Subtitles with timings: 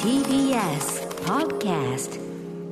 [0.00, 2.18] TBS Podcast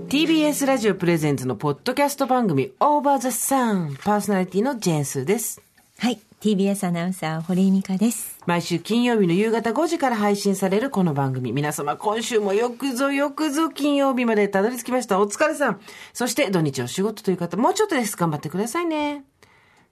[0.09, 5.61] TBS ラジオプレゼンツのポッドキャスト番組 Over the Sun パーソナリティのジェンスーです。
[5.99, 6.19] はい。
[6.41, 8.39] TBS アナウンサー、堀井美香です。
[8.47, 11.53] 毎週金曜日の夕方5時から配信されるこの番組。
[11.53, 15.21] 皆様今週もよくぞよくぞ金曜日までたどり着きました。
[15.21, 15.81] お疲れさん。
[16.15, 18.17] そして土日お仕事という方、もうちょっとです。
[18.17, 19.25] 頑張ってくださいね。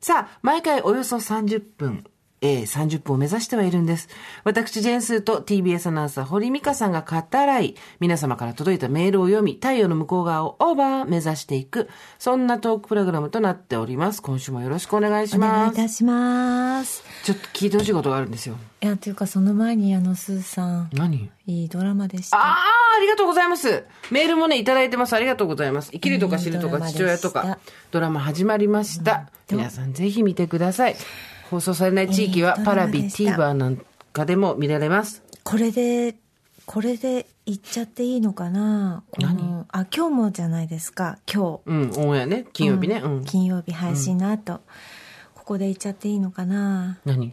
[0.00, 2.06] さあ、毎回およそ30分。
[2.46, 4.08] えー、30分を目指してはいるんです。
[4.44, 14.22] 私、ジェンスーと TBS アナウンサー、堀美香さんが語らい、皆様から届いたメールを読み、太陽の向こう側をオーバー目指していく、そんなトークプログラムとなっております。
[14.22, 15.74] 今週もよろしくお願いしお願います。
[15.74, 17.02] いたします。
[17.24, 18.56] ちょっと聞いてほしいことがあるんですよ。
[18.80, 21.30] いや、というかその前にあの、スーさん、何？
[21.46, 22.38] いいドラマでした。
[22.38, 22.54] ああ、
[22.98, 23.84] ありがとうございます。
[24.10, 25.14] メールもね、いただいてます。
[25.14, 25.90] ありがとうございます。
[25.90, 27.58] 生きるとか知るとか父親とか、
[27.90, 29.12] ドラマ始まりました。
[29.30, 30.96] うん皆さんぜひ見てください。
[31.50, 33.80] 放送されない地域はパラビ、ラマでした TVer なん
[34.12, 35.22] かでも見られます。
[35.44, 36.16] これで、
[36.64, 39.04] これで言っちゃっていいのかな？
[39.10, 41.70] このあ、今日もじゃないですか、今日。
[41.70, 42.46] うん、オンエアね。
[42.52, 43.00] 金曜日ね。
[43.04, 43.24] うん。
[43.24, 44.60] 金曜日配信の後、
[45.34, 46.98] ここで言っちゃっていいのかな？
[47.04, 47.32] 何？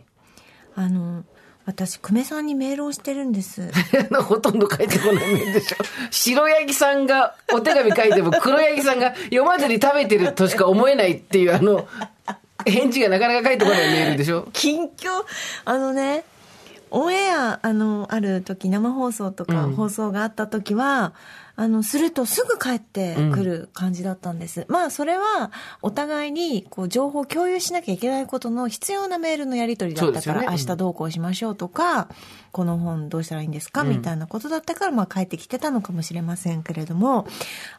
[0.75, 1.23] あの、
[1.65, 3.71] 私、久米さんにメールをしてるんです。
[4.21, 5.77] ほとんど書いてこないメールでしょ。
[6.11, 11.87] 白ヤギさんがお手紙書いても黒ヤギさんが読まずに食べてるとしか思えないっていうあの、
[12.65, 14.47] 返事がなかなか書いてこないメールでしょ？
[14.53, 15.09] 近況？
[15.65, 16.23] あのね
[16.91, 19.75] オンエアあのある時生放送とかうん。
[19.75, 21.13] 放送があった時は、
[21.55, 25.51] あのするとすぐ帰ってくる感じだったんです、まあそれは
[25.83, 30.47] お互いにこう情報を共有しなきゃいけないことの必要なメールのやり取りだったから、ね。
[30.51, 32.09] 明日どうこうしましょうとか
[32.51, 37.27] この本どうしたらいいんですか、みたいなことだったから、まあ、帰ってきてたのかもしれませんけれども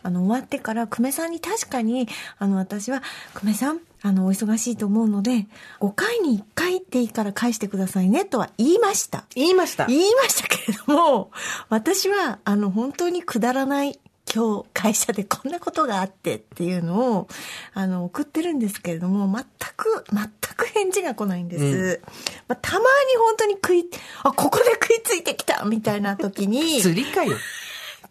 [0.03, 3.03] あの終わってから久米さんに確かにあの私は
[3.35, 5.47] 「久米さんあのお忙しいと思うので
[5.81, 9.25] 5回に1回でいいから返してくださいね」とは言いました。
[9.35, 9.87] 言いました。
[9.87, 11.31] 言いましたけれども
[11.71, 13.99] 私はあの本当にくだらない
[14.33, 17.29] 今日会社でこんなことがあってっていうのを
[17.73, 19.45] あの送ってるんですけれども全
[19.75, 22.03] く全く返事が来ないんです、
[22.47, 22.85] まあ、たまに
[23.17, 23.89] 本当に食い
[24.23, 27.37] あここで食いついてきたみたいな時に 釣りかよ。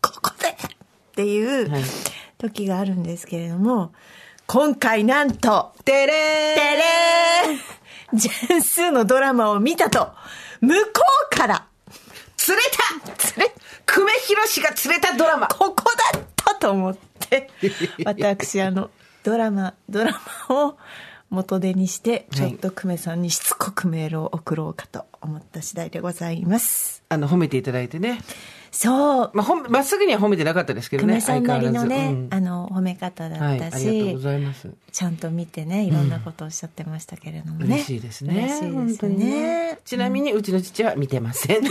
[0.02, 0.56] ここでっ
[1.16, 1.84] ていうはい
[2.40, 3.94] 時があるんですけれども
[4.53, 6.56] 今回なんとてれー。
[6.56, 8.16] てれー。
[8.16, 10.12] ジェンスーのドラマを見たと
[10.62, 11.02] 向こ
[11.34, 11.66] うから
[12.38, 12.62] 釣れ
[13.08, 13.18] た。
[13.18, 13.52] 釣れ。
[13.88, 15.47] 久米宏が釣れたドラマ。
[15.47, 17.50] ここだったと思って、
[18.06, 18.92] 私、あの、
[19.24, 20.78] ドラマ、ドラマを
[21.31, 27.02] 元手にして、ちょっと久米さんにしつこくメールを送ろうかと思った次第でございます。
[27.09, 28.22] あの、褒めていただいてね。
[28.74, 31.14] そう、まあ、ほん、まっすぐには褒めてなかったですけどね。
[31.14, 34.70] 久米さんなりのね、相変わらずあの、褒め方だはい、ったありがとうし、ございます。
[34.92, 37.76] ちゃんと見てね、いろんなことをおっしゃってましたけれどもね。
[37.76, 38.34] 嬉しいですね。
[38.34, 39.80] 嬉しいです本当にね。
[39.86, 41.62] ちなみに、うちの父は見てません。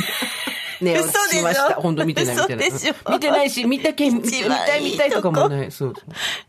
[0.81, 1.75] 寝落ち嘘でしょしました。
[1.75, 2.71] 本当見てない見てない。
[3.11, 5.73] 見てないし、見たけ、見たい見たいとかも とない。
[5.73, 6.03] そうそ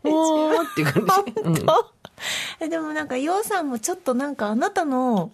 [0.08, 0.14] う。
[0.14, 1.40] おーっていう感じ。
[1.42, 1.66] うん
[2.60, 5.32] えでもなんか、ようさんもちょっとなんかあなたの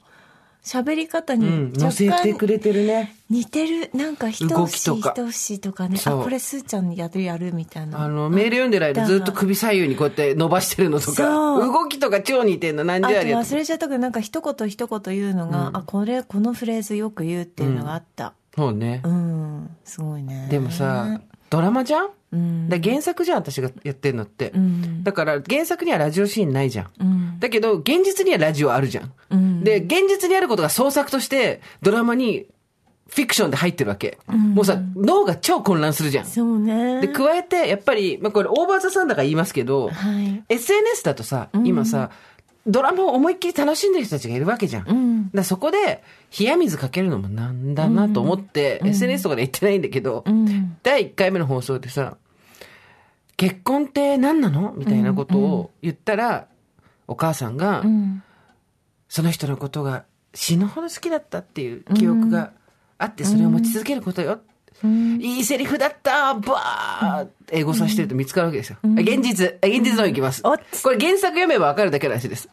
[0.65, 3.17] 喋り方にうん、乗若せて干くれてるね。
[3.31, 8.03] 似てる、なんか一動押し一押しとかね、あ、これすーちゃんやるやるみたいな。
[8.03, 13.53] あの、メール読んでる間ずっと首左右にこうやって伸ばしてるのとか、動きとか超似てんの何あと時あるやつ。
[13.53, 18.35] 忘れちゃったけど、なんか一言一言言うのが、あ、これ、このフレーズよく言うっていうのがあった。
[18.55, 19.09] そうねう。
[19.09, 20.49] ん、すごいね。
[20.51, 22.11] でもさ、ドラマじゃんうん？
[22.33, 24.51] だから原作じゃん、私がやってんのって。
[24.55, 25.03] うん。
[25.03, 26.91] だから原作にはラジオシーンないじゃん。
[27.01, 27.41] うん。
[27.41, 29.13] だけど、現実にはラジオあるじゃん。
[29.31, 29.65] うん。
[29.65, 32.47] で、現実にあることが創作として、ドラマに
[33.09, 34.19] フィクションで入ってるわけ。
[34.29, 36.27] もうさ、脳が超混乱するじゃん。
[36.27, 37.01] そうね。
[37.01, 40.45] で、加えて、やっぱり、まあ、これ、オーバーザさんだから言いますけど、はい。
[40.49, 42.11] SNS だとさ、今さ、
[42.67, 44.89] ドラマを思いっきり楽しんでる人たちがいるわけじゃん。
[44.89, 45.31] うん。
[45.33, 46.05] らそこで、
[46.39, 50.77] 冷や水かけるのもなんだなと思って、SNS とかで言ってないんだけど、うん。
[50.83, 52.17] 第1回目の放送でさ、
[53.37, 54.75] 結婚って何なの？
[54.77, 56.47] みたいなことを言ったら、
[57.09, 58.23] お母さんが、うん。
[59.09, 60.05] その人のことが
[60.35, 62.53] 死ぬほど好きだったっていう記憶が
[62.99, 64.41] あって、それを持ち続けることよ。
[64.85, 65.21] うん。
[65.21, 68.79] いいセリフだったバーって英語させてると見つかるわけですよ。
[68.85, 70.43] 現実、現実の方行きます。
[70.43, 70.57] こ
[70.91, 72.49] れ原作読めばわかるだけの話です。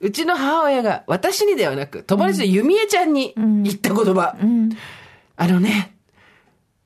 [0.00, 4.36] うちの母親が私にではなく、友達の弓江ちゃんに言った言葉。
[4.40, 4.70] うん。
[5.36, 5.94] あのね、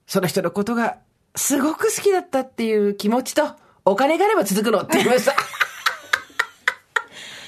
[0.06, 0.98] その人のことが
[1.34, 3.50] すごく好きだったっていう気持ちと、
[3.84, 5.34] お金があれば続くのって言いました。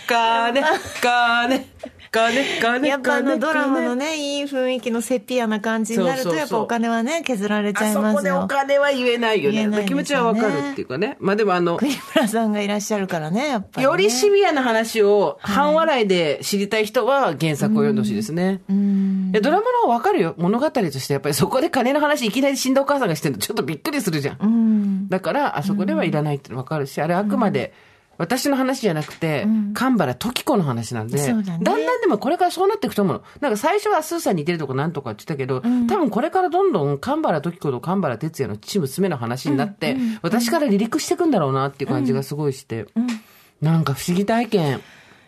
[0.07, 0.63] 金、
[1.01, 1.67] 金、
[2.89, 8.15] やっぱあの金ドラマの金ね、いい雰囲気のセピアな感じになると、そうそうそうやっぱお金はね、削られちゃいますよ。
[8.15, 9.67] こでお金は言えないよね。
[9.67, 11.17] ね気持ちはわかるっていうかね。
[11.21, 13.91] まあでもあの、国村さんがいらっしゃるからね、やっぱり、ね。
[13.91, 18.63] よりシビアな話を半笑いで知りたい人は原作を読んでほしいですね。
[18.69, 18.73] う
[19.41, 20.35] ドラマの方がわかるよ。
[20.39, 24.39] 物語としてやっぱりそこで金の話いきなり死んだお母さんがしてるのちょっとびっくりするじゃん。
[24.41, 25.09] うん。
[25.09, 27.73] だから、あそこではいらないってのわかるし、あれあくまで、
[28.19, 33.23] 私の話じゃなくて、神原時子の話なんで、だんだんでもこれからそうなっていくと思うの。
[33.41, 42.87] なんか最初はスーさんに似てるとかなんとかって言ったけど、多分これからどんどん神原時子と神原哲也の父娘の話になって、私から離陸していくんだろうなっていう感じがすごいして、
[43.61, 44.81] なんか不思議体験。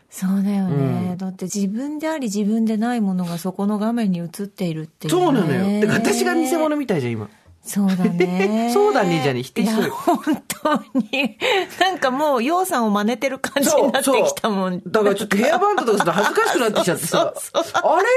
[0.08, 5.20] そうだよね、だって自分であり自分でないものがそこの画面に映っているっていう、ね。
[5.20, 5.80] そうなのよ。
[5.80, 7.28] だから私が偽物みたいじゃん、今。
[7.66, 8.70] そうだね。
[8.72, 11.38] そうだねじゃね否定しろよいや本当に。
[11.80, 14.80] なんかもう、ようさんを真似てる感じになってきたもん。
[14.86, 18.08] だからちょっとヘアバンドとかすると恥ずかしくなってきちゃってさ、そうそうあれれれれ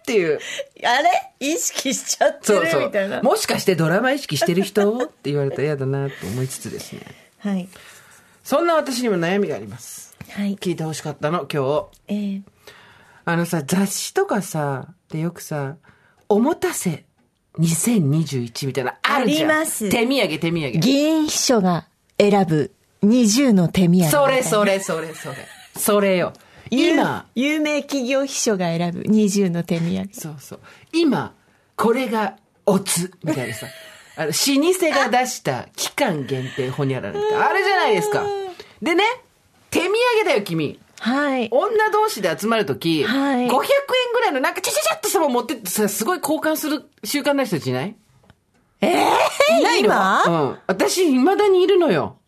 [0.00, 0.38] っていう。
[0.84, 1.10] あれ？
[1.40, 3.20] 意識しちゃってるそうそみたいな。
[3.20, 3.22] う。
[3.22, 7.02] もしかしてドラマ意識してる人って言われたら嫌だなと思いつつですね。
[7.38, 7.68] はい。
[8.44, 10.16] そんな私にも悩みがあります。
[10.30, 10.56] はい。
[10.56, 11.86] 聞いてほしかったの、今日。
[12.08, 12.42] えー、
[13.24, 15.76] あのさ、雑誌とかさ、でよくさ、
[16.28, 17.04] おもたせ
[17.58, 19.50] 2021みたいなのあるじゃん。
[19.50, 20.78] あります手土産、手土産。
[20.78, 21.86] 議員秘書が
[22.18, 22.72] 選ぶ
[23.02, 24.10] 20の手土産。
[24.10, 25.36] それそれそれそれ。
[25.76, 26.32] それよ。
[26.70, 30.08] 今、有有名企業秘書が選ぶ20の手土産。
[30.12, 30.60] そうそう。
[30.92, 31.34] 今、
[31.76, 33.66] これがおつ、みたいなさ。
[34.16, 38.24] あの、老舗が出した期間限定ほにゃららってあれじゃないですか。
[38.82, 39.04] でね、
[39.70, 39.94] 手土産
[40.24, 40.78] だよ、君。
[41.00, 41.48] はい。
[41.50, 47.96] 女同士で集まるとき、はい500円ぐらいのなんかちゃちゃちゃっとさ、持ってってさ、すごい交換する習慣ない人たちいない？
[48.80, 49.88] ええいないの？
[49.88, 50.22] 今？
[50.24, 50.58] うん。
[50.66, 52.18] 私、未だにいるのよ。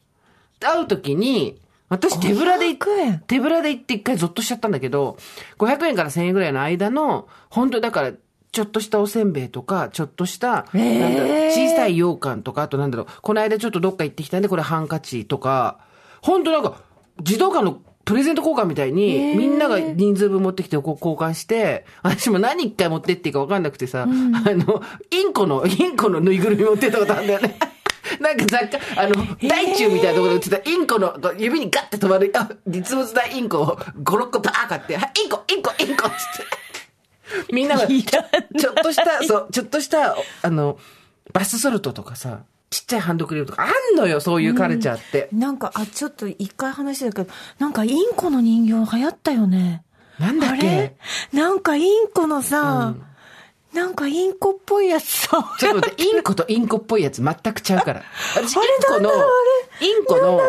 [0.60, 5.16] 会うときに、私手ぶらで行500円手ぶらで行って一回ゾッとしちゃったんだけど、
[5.58, 8.12] 500円から1000円ぐらいの間の、本当だから、
[8.52, 15.78] ちょっとしたおせんべいとか、ちょっとした、えーなんだろう小さい羊羹とか、あとなんだろう、この間ちょっとどっか行ってきたんで、これハンカチとか、
[16.22, 16.80] 本当なんか、
[17.22, 27.56] 児童館のプレゼント交換みたいに、みんなが人数分持ってきてこう交換して、私も何一回持ってっていいか分かんなくてさ、あの、インコの、インコのぬいぐるみ持ってったことあるんだよね。
[28.18, 29.14] なんか雑貨、あの、
[29.48, 36.16] 大中みたいなところで売ってたインコの、指にガッて止まる、あ、実物大インコを5、6個バー買って、はい、インコ、インコ、インコって。
[37.52, 40.80] みんなが、 ちょっとした、そう、ちょっとした、あの、
[41.32, 42.40] バスソルトとかさ、
[42.70, 45.28] ちっちゃいハンドクリームとかあんのよ、そういうカルチャーって。
[45.32, 49.82] なんか、あ、ちょっと一回話してたけど、なんかインコの人形流行ったよね。
[50.20, 50.68] なんだっけ？
[50.68, 50.96] あれ？
[51.32, 52.94] なんかインコのさ、
[53.72, 55.54] なんかインコっぽいやつさ。
[55.58, 58.02] ちょっと待って、インコとインコっぽいやつ全くちゃうから。
[58.36, 58.98] 私、インあれ？
[58.98, 59.10] コの
[59.80, 60.40] インコの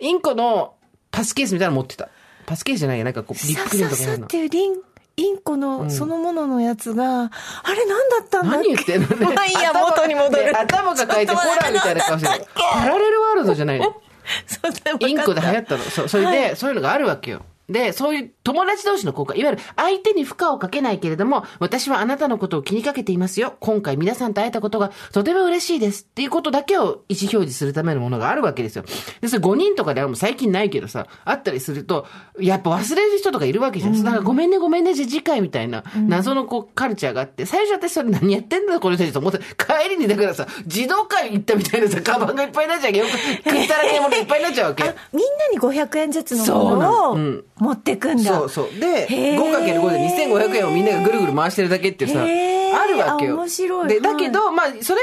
[0.00, 0.74] インコの
[1.10, 2.08] パスケースみたいなの持ってた。
[2.46, 4.38] パスケースじゃないや、なんかこう、リッさプクリームとかやるのささって。
[4.38, 4.74] いうリン、
[5.16, 8.68] インコのそのもののやつが、あれなんだったんだっけ？
[8.68, 9.26] 何言ってんのね。
[9.34, 10.44] まあいいや、頭元に戻る。
[10.44, 12.44] ね頭抱えてホラーみたいな顔してる。
[12.54, 13.94] パラレルワールドじゃないの。
[15.00, 15.82] インコで流行ったの。
[15.84, 17.42] そう、それで、そういうのがあるわけよ。
[17.68, 23.54] で、そういう友達同士の交換、いわゆる相手に負荷をかけないけれども、私はあなたのことを気にかけていますよ。
[23.60, 26.04] 今回皆さんと会えたことがとても嬉しいです。
[26.04, 28.84] っていうことだけを意思表示するためのものがあるわけですよ。
[29.20, 32.06] で、それ5人とかではもう最近ないけどさ、あったりすると、
[32.38, 34.02] やっぱ忘れる人とかいるわけじゃん。
[34.02, 44.84] だからごめんねごめんね、じゃあ次回みたいな謎のこうカルチャーがあって、最初私それ何やってんだこの人たちと思って、帰りにだからさ、児童館行ったみたいなさ、カバンがいっぱいになっちゃうよく、食ったらねえものいっぱいになっちゃうわけ。
[44.84, 47.16] あみんなに500円ずつのものを
[47.58, 48.31] 持ってくんだ。
[48.38, 48.80] そうそう。
[48.80, 53.34] で、へー 5×5 で2500円をみんながぐるぐる回してるだけっていうさ、あるわけよ。
[53.34, 54.94] あ面白いで、はいだけど、まあ、それはそ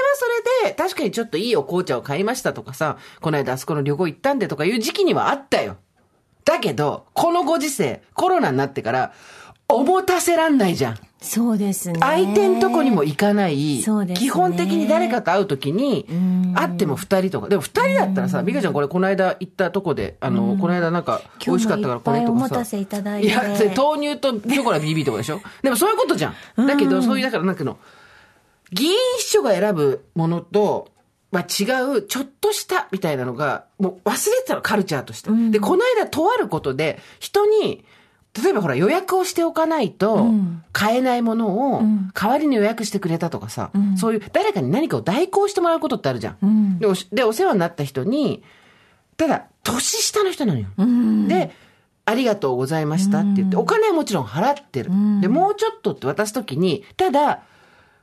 [0.64, 5.78] れで、確かにちょっといいお紅茶を買いましたとかさ、この間あそこの旅行行ったんでとかいう時期にはあったよ。
[6.46, 9.14] だけど、このご時世、コロナになってから、
[9.68, 10.98] おもたせらんないじゃん。
[11.22, 12.00] そうですね。
[12.00, 13.82] 相手んとこにも行かない。
[13.82, 17.50] そうですね基本的に誰かと会うときにん、会っても二人とか。
[17.50, 22.32] でも二人だったらさ、美香ちゃんこれこの間行ったとこで、あの、この間なんか美味しかったからこれとかさ。
[22.32, 23.42] 今日もいっぱいお待たせいただいていや、
[23.76, 25.42] 豆乳とショコラ BB とかでしょ？
[25.62, 26.68] でもそういうことじゃん。
[26.68, 27.78] だけど、そういう、だからなんかの、
[28.72, 30.90] 議員秘書が選ぶものと、
[31.32, 31.66] まあ、違
[31.98, 35.30] う、ちょっとしたみたいなのが、もう忘れてたの、カルチャーとして。
[35.52, 37.84] で、この間、とあることで、人に、
[38.42, 46.38] 例えばほら予約をしておかないとん買えないものをん代わりに予約してくれたとかさ、んそういう誰かに何かを代行してもらうことってあるじゃん。
[46.42, 48.44] うんでで、お世話になった人に、
[49.18, 50.68] ただ、年下の人なのよ。
[50.78, 51.28] うん。
[51.28, 51.52] で、
[52.06, 54.92] ありがとうございましたって言って、お金はもちろん払ってる。
[54.92, 57.42] んで、もうちょっとって渡すときに、ただ、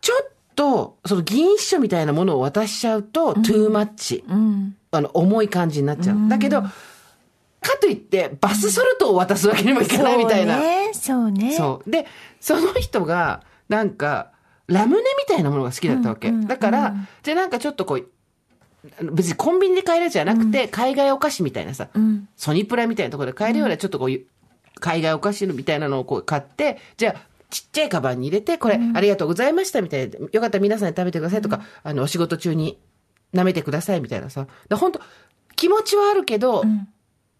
[0.02, 4.25] ちょっと、その議員秘書みたいなものを渡しちゃうと、トゥーマッチ。
[4.28, 4.76] うん。
[4.90, 6.28] あの、重い感じになっちゃう。
[6.28, 6.62] だけど、
[7.66, 10.61] かといって、バスソルトを渡すわけにもいかないみたいな。
[10.92, 11.52] そうね。
[11.52, 12.02] そうね。
[12.02, 12.08] で、
[12.40, 14.32] その人が、なんか、
[14.68, 16.28] ラムネみたいなものが好きだったわけ。
[16.28, 18.08] うんうんだから、じゃあなんかちょっとこう、
[19.12, 22.28] 別にコンビニで買えるじゃなくて、海外お菓子みたいなさ、うん。
[22.37, 24.20] ソニプラみたいなところで買えるようなちょっとこう
[24.80, 27.20] 海外お菓子みたいなのをこう買って、じゃあ、
[27.50, 30.18] ちっちゃいカバンに入れて、これ、ありがとうございましたみたいな。
[30.18, 32.78] よかったら皆さんで食べてくださいとか、あの、お仕事中に
[33.35, 34.46] 舐めてくださいみたいなさ。
[34.68, 35.00] で本当
[35.54, 36.64] 気持ちはあるけど、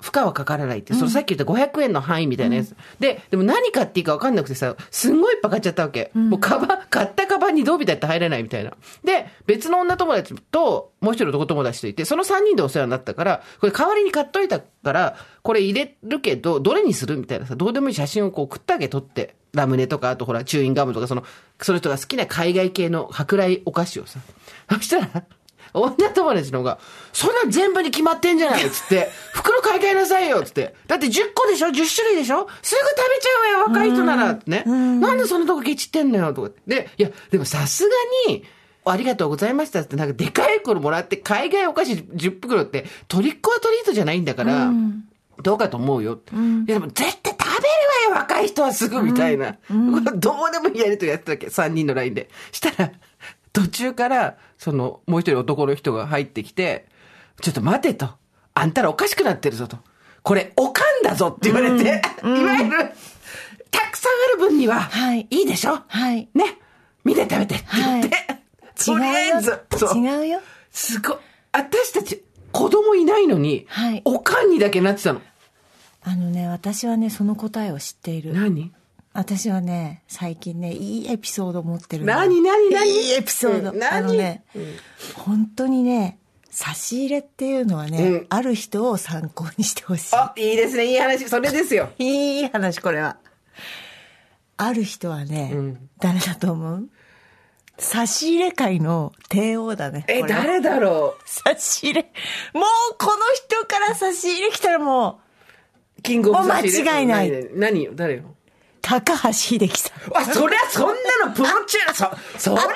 [0.01, 2.77] 負荷はかからないって、そのさっき言った500円の範囲みたいなやつ。
[2.99, 6.11] で、でも何買っていいか分かんなくてさ、すんごいいっぱい買っちゃったわけ。
[6.15, 8.75] もうカバン、買ったカバンにどうみたいって入れないみたいな。
[9.05, 21.25] で、別の女友達と、もう一人男友達といて、その3人でお世話になったから、これ代わりに買っといたから、これ入れるけど、どれにするみたいなさ、どうでもいい写真をこう送ってあげ撮って、ラムネとか、あとほら、チューインガムとか、その、
[21.61, 24.21] その人が好きな海外系の舶来お菓子をさ。
[24.71, 25.25] そしたら、
[25.83, 26.79] 女友達の方が、
[27.13, 30.75] そんなん全部に決まってんじゃないつって、 袋買い替えなさいよつって。
[30.87, 32.49] だって10個でしょ ?10 種類でしょ？
[32.63, 34.63] すぐ食べちゃうわよ若い人ならね。
[35.01, 36.51] なんでそんなとこケチってんのよとか。
[36.67, 37.91] で、いや、でもさすが
[38.29, 38.45] に、
[38.89, 44.71] ありがとうございましたって、なんかでかい袋もらって、海外お菓子10袋って、トリックはトリートじゃないんだから、
[45.43, 46.21] どうかと思うよ。
[46.33, 47.69] いや、でも絶対食べ
[48.09, 49.55] るわよ、若い人はすぐみたいな。
[49.55, 52.29] これ どうでもいいやりとやってたわけ、3人の LINE で。
[52.53, 52.93] したら、
[53.57, 56.85] 途中から、その、もう一人男の人が入ってきて、
[57.41, 58.11] ちょっと待てと。
[58.53, 59.79] あんたらおかしくなってるぞと。
[60.23, 62.93] これ、おかんだぞって言われて、いわゆる、
[63.71, 65.79] たくさんある分には、はいいいでしょ？
[65.89, 66.59] はいね。
[67.03, 68.11] 見て食べてって言って、
[68.85, 69.99] とりあえず、そう。
[69.99, 70.41] 違うよ。
[70.71, 71.17] すごい。
[71.53, 72.23] 私たち、
[72.53, 75.23] 子供いないのに、はいおかんにだけなってたの。
[76.03, 78.35] あのね、私はね、その答えを知っている。
[78.35, 78.73] 何？
[79.17, 82.87] 私はね、最近ね、いいエピソード持ってるの何何何？
[82.87, 83.71] いいエピソード。
[83.73, 83.95] うん何？
[83.95, 84.45] あのね、
[85.15, 86.19] 本当にね、
[86.51, 90.17] 差し入れっていうのはね、うんある人を参考にしてほしい。
[90.17, 90.87] あ、いいですね。
[90.87, 91.29] いい話。
[91.29, 91.91] それですよ。
[91.99, 93.17] いい話、これは。
[94.59, 96.89] ある人はね、うん誰だと思う？
[97.79, 100.05] 差し入れ界の帝王だね。
[100.09, 102.03] え、誰だろ差し入れ。
[102.55, 105.21] もうこの人から差し入れ来たらも
[105.97, 106.61] う、うキングオブもう間
[107.01, 107.59] 違いない何？
[107.59, 107.93] 何よ？
[107.95, 108.36] 誰よ？
[108.87, 110.17] 高橋秀樹さん。
[110.17, 112.05] あ、そりゃそんなのプロチューそ、
[112.39, 112.71] それはさ、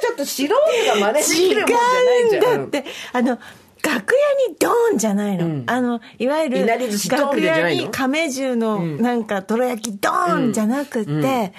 [0.00, 2.44] ちょっと素人が真似でき違るもんじゃないじゃん。
[2.44, 3.38] うんだって、あの、
[3.82, 5.64] 楽屋にドーンじゃないの。
[5.66, 11.52] あの、いわゆる、楽屋に亀十の、なんか、どろ焼きドーンじゃなくって、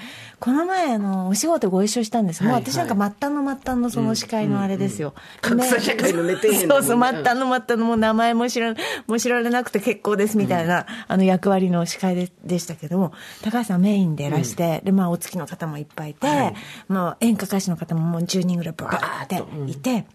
[0.43, 2.43] この前、あの、お仕事ご一緒したんです。
[2.43, 2.69] もうはいはい。
[2.69, 5.13] 私なんか末端の末端のその司会のあれですよ。
[5.39, 8.73] 格差社会のね底辺そうそう、末端の末端のもう名前も知ら、
[9.07, 16.27] もう知られなくて結構ですみたいな、あの役割の司会ででしたけども、高橋さんメインでいらして、で、まあ、お付きの方もいっぱいいて、
[16.89, 20.05] まあ、演歌歌手の方ももう10人ぐらいバーっていて、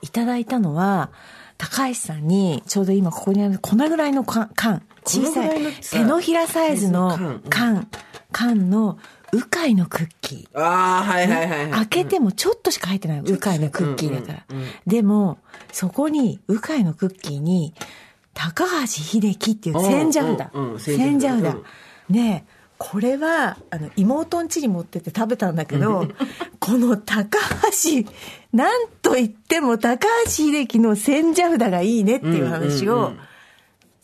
[0.00, 1.10] いただいたのは、
[1.58, 7.42] 高橋さんに、ちょうど今ここにある、このぐらいの缶、缶小さい手のひらサイズのうん。
[7.50, 7.88] 缶、
[8.32, 8.98] 缶の、
[9.34, 10.58] うかいのクッキー。
[10.58, 11.70] ああ、はいはいはいはい。
[11.70, 13.18] 開けてもちょっとしか入ってない。
[13.18, 14.56] うかいのクッキーだから。
[14.86, 15.38] でも、
[15.72, 17.74] そこに、うかいのクッキーに、
[18.32, 20.78] 高橋秀樹っていう千社札うんうんうん。
[20.80, 21.62] 千千社社札札。
[22.10, 26.06] ねえ、これは、あの、妹ん家に持ってって食べたんだけど、
[26.60, 28.08] この高橋、
[28.52, 33.18] なんと言っても高橋秀樹の千社札がいいねっていう話をうんうんうん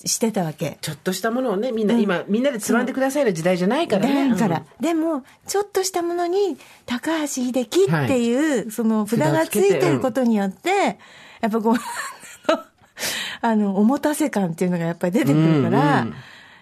[0.05, 0.79] してたわけ。
[0.81, 4.31] ちょっとしたものをね、みんな、今、みんなでつまんでくださる時代じゃないからね。
[4.31, 10.99] だから、でも、ちょっとしたものに、高橋秀樹っていう、その札がついてることによって、
[11.41, 11.75] やっぱこう、
[13.43, 16.15] あの、おもたせ感っていうのがやっぱり出てくるから、うんうん。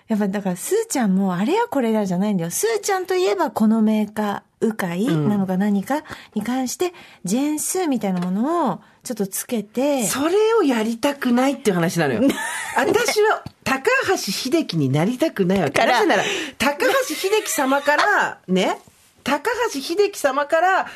[0.09, 2.51] やっぱだから、スーちゃんもあれやこれやじゃないんだよ。
[2.51, 6.03] スーちゃんといえばこのメーカー、うかいなのか何か
[6.35, 6.93] に関して、
[7.25, 12.21] ジェンスみたいなものをちょっとつけて、それをやりたくないっていう話なのよ。
[12.77, 15.83] 私は高橋秀樹になりたくないわけ。
[15.87, 16.25] なぜなら、
[16.59, 18.79] 高橋秀樹様から、 ね、
[19.25, 20.87] 高橋秀樹様から、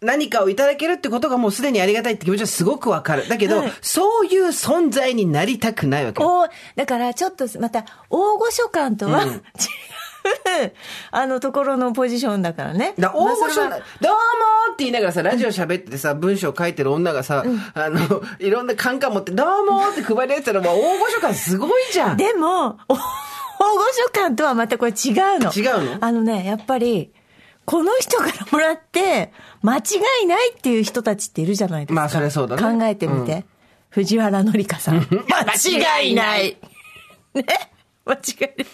[0.00, 3.28] 何かをいただけるってことがもうすでにありがたいって気持ちはすごくわかる。
[3.28, 6.24] だけど、はいそういう存在になりたくないわけ。
[6.24, 9.42] おだからちょっとまた大御所感とは、うん
[11.10, 12.94] あのところのポジションだからね。
[12.98, 22.16] だ大御所どうもーって言いながらさ、ラジオ喋っててさ、文章書いてる女がさ、あの、いろんなカンカン持って、どうもーって配りやったら、もう大御所感すごいじゃん。
[22.16, 22.98] でも、お大御所
[24.12, 25.52] 感とはまたこれ違うの。
[25.52, 26.04] 違うの？
[26.04, 27.12] あのね、やっぱり、
[27.64, 29.80] この人からもらって、間違
[30.22, 31.94] いないっていう人たちっているじゃないですか。
[31.94, 33.44] まあそりゃそうだね考えてみて。
[33.88, 34.96] 藤原紀香さん。
[35.30, 36.56] 間違いない。
[37.34, 37.44] ね？
[38.04, 38.66] 間違いない。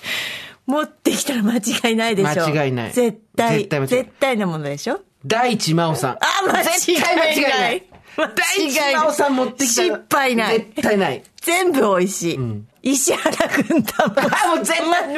[0.71, 2.49] 持ってきたら間違いないでしょ。
[2.49, 3.59] 間違いない絶対。
[3.59, 6.11] 絶対絶対なものでしょ大地真央さん。
[6.13, 6.79] あ、間違いない。
[6.79, 7.87] 絶対間違いない。
[8.17, 10.59] 大地真央さん持ってきたら失敗ない。
[10.59, 11.23] 絶対ない。
[11.41, 12.39] 全部美味しい。
[12.83, 14.15] 石原軍太も。
[14.19, 15.09] あ、もう全然、ま間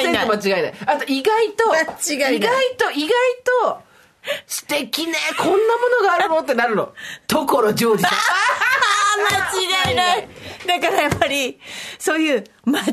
[0.00, 0.28] 違いない。
[0.28, 0.74] 間違いない。
[0.86, 3.10] あと、意外と、間違いない意外と、意外
[3.62, 3.82] と、
[4.46, 5.58] 素敵ね、こんなも
[6.00, 6.92] のがあるのってなるの。
[7.26, 8.12] 所ジョージさん。
[9.82, 10.28] 間違いない。
[10.66, 11.58] だからやっぱり、
[11.98, 12.86] そういう、間違い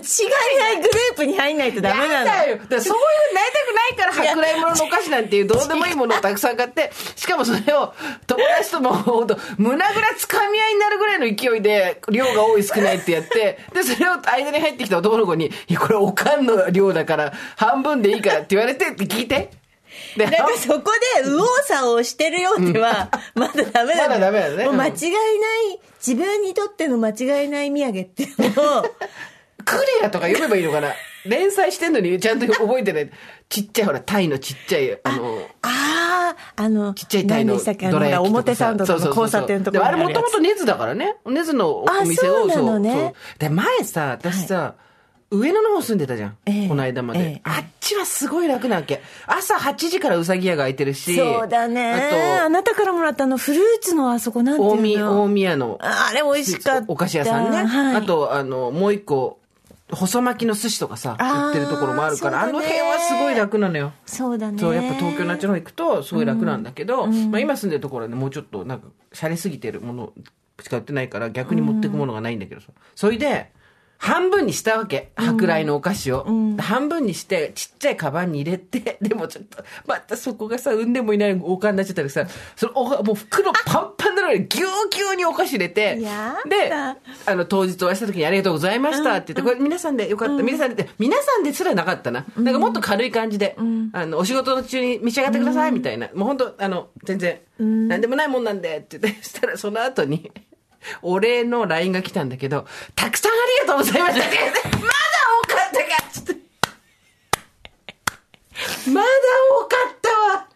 [0.58, 2.26] ないグループに入んないとダメなの。
[2.26, 2.58] だよ。
[2.58, 3.00] だそうい
[3.32, 3.52] うなり
[3.96, 7.94] たくないから、舶来物のお菓子なんていうどうでもいいものをたくさん買って、しかもそれを
[8.26, 19.59] 友達ともほんと胸ぐらつかみ合いになるぐらいの勢いで、量が多い少ないってやって、で、それを間に入ってきた男の子に、いや、これおかんの量だから、半分でいいからって言われてって聞いて。
[20.18, 24.10] で、だからそこで右往左往してるようでは、まだダメなの。
[24.10, 24.66] まだダメだね。
[24.66, 28.84] もう間違いない、自分にとっての間違いない土産っていうのを、
[29.66, 30.90] クレアとか読めばいいのかな？
[31.26, 33.12] 連載してんのにちゃんと覚えてない。
[33.50, 37.88] ちっちゃいほら、タイのちっちゃい、あの、ああ、あの、ちっちゃいタイの何でしたっけ？
[37.88, 41.18] あのどら焼き表参道とかの交差点とかあれもともと根津だからね。
[41.26, 42.50] 根津のおあ店を。
[42.50, 42.94] そうなのね。
[42.94, 44.76] そうで、前さ、私さ、
[45.32, 46.38] 上野の方住んでたじゃん。
[46.46, 49.02] ええこの間まで、ええあっちはすごい楽なわけ。
[49.28, 51.16] 朝8時からうさぎ屋が開いてるし。
[51.16, 52.42] そうだね。
[52.42, 55.78] ああなたからもらったあのフルーツのあそこなんてと、いう大宮、の大宮の。
[55.82, 56.92] ああれ美味しかった。
[56.92, 57.64] お菓子屋さんね。
[57.64, 59.40] はい、あと、あの、もう一個、
[59.92, 63.94] 細巻きの寿司とかさ、売ってるところもあるから、あの辺はすごい楽なのよ。
[64.06, 64.60] そうだね。
[64.60, 70.14] そう、やっぱ東京のあっちの方行くと、すごい楽なんだけど、まあ今住んでるところはね、もうちょっとなんか、洒落すぎてるもの
[70.62, 72.68] しか売ってないから、逆に持ってくものがないんだけどさ。
[72.96, 73.52] それで、
[74.00, 75.12] 半分にしたわけ。
[75.16, 76.26] 舶来のお菓子を。
[76.58, 82.26] 半分にして、ちっちゃいカバンに入れて、 でもちょっと、またそこがさ、産んでもいないおかんになっちゃったりさ、
[82.56, 85.96] そのおもう袋パンパンなのにぎゅうぎゅうにお菓子入れて、
[86.48, 86.72] で、
[87.26, 92.26] あの、当日お会いした時にありがとうございましたって言って、これ皆さんでよかった、皆さんでって、皆さんですらなかったな。
[92.38, 93.58] なんかもっと軽い感じで、
[93.92, 96.08] あの、お仕事中に召し上がってくださいみたいな。
[96.14, 98.02] もう本当あの、全然、なん。
[98.02, 100.32] でもないもんなんでって言って、そしたらその後に、
[101.02, 104.26] お礼の LINE が来たんだけど、たくさんありがとうございました
[104.80, 104.90] まだ
[105.44, 106.40] 多かったかつって。
[108.92, 109.08] まだ
[109.62, 110.48] 多かったわ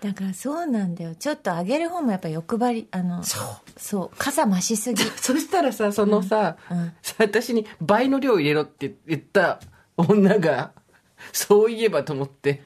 [0.00, 1.14] だからそうなんだよ。
[1.14, 3.44] ちょっとあげる方もやっぱ欲張り、あの、そう。
[3.78, 5.02] そう、傘増しすぎ。
[5.02, 9.60] そしたらさ、そのさ、うん私に倍の量入れろって言った
[9.96, 10.72] 女が、
[11.32, 12.62] そういえばと思って、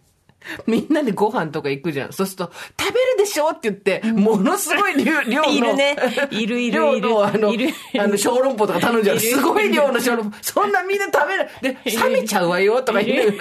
[0.67, 2.13] みんなでご飯とか行くじゃん。
[2.13, 5.49] そうすると、食べるでしょって言って、ものすごい量量の。
[5.53, 5.97] いるね
[6.31, 9.19] いるいるいる量の、あの、いるあの、小籠包とか頼んじゃう。
[9.19, 10.37] すごい量の小籠包。
[10.41, 11.49] そんなみんな食べる。
[11.63, 13.39] で、冷めちゃうわよとか言う。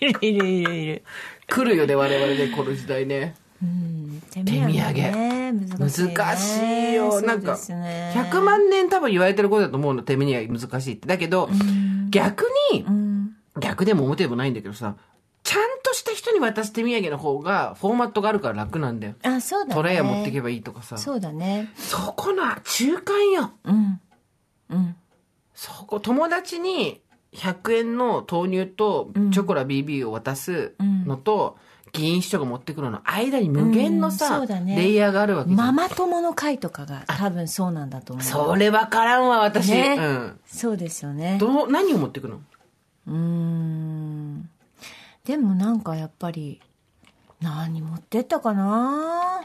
[0.00, 1.02] いるいるいるいる。
[1.48, 3.34] 来るよね、我々ね、この時代ね。
[3.62, 6.14] うん、手手土産ね、難しい、ね。
[6.14, 7.20] 難しいよ。
[7.20, 11.06] なんか、そうですね100万年多分言われてることだと思うの、手土産難しいって。
[11.06, 11.48] だけど、
[12.10, 13.12] 逆に、うん。
[13.60, 14.96] 逆でも表でもないんだけどさ、
[16.02, 19.14] した人に渡す手土産の方が、フォーマットがあるから楽なんだよ。
[19.22, 19.74] あ、そうだね。
[19.74, 20.98] トレイヤー持っていけばいいとかさ。
[20.98, 21.72] そうだね。
[21.76, 23.52] そこの中間よ。
[23.64, 24.00] うん。
[24.70, 24.96] うん。
[25.54, 27.00] そこ、友達に
[27.34, 31.56] 100円の豆乳とチョコラ BB を渡すのと、
[31.92, 35.50] 議員秘書が持ってくるの間に無限のうんさ、そうだねレイヤーがあるわけ。
[35.50, 38.24] ママ友の会とかが多分そうなんだと思う。
[38.24, 39.70] それわからんわ、私。
[39.72, 40.40] ねうん。
[40.46, 41.36] そうですよね。
[41.38, 42.40] どう、何を持ってくの？
[43.08, 44.48] うーん。
[45.24, 46.60] でもなんかやっぱり、
[47.40, 49.42] 何持ってったかな？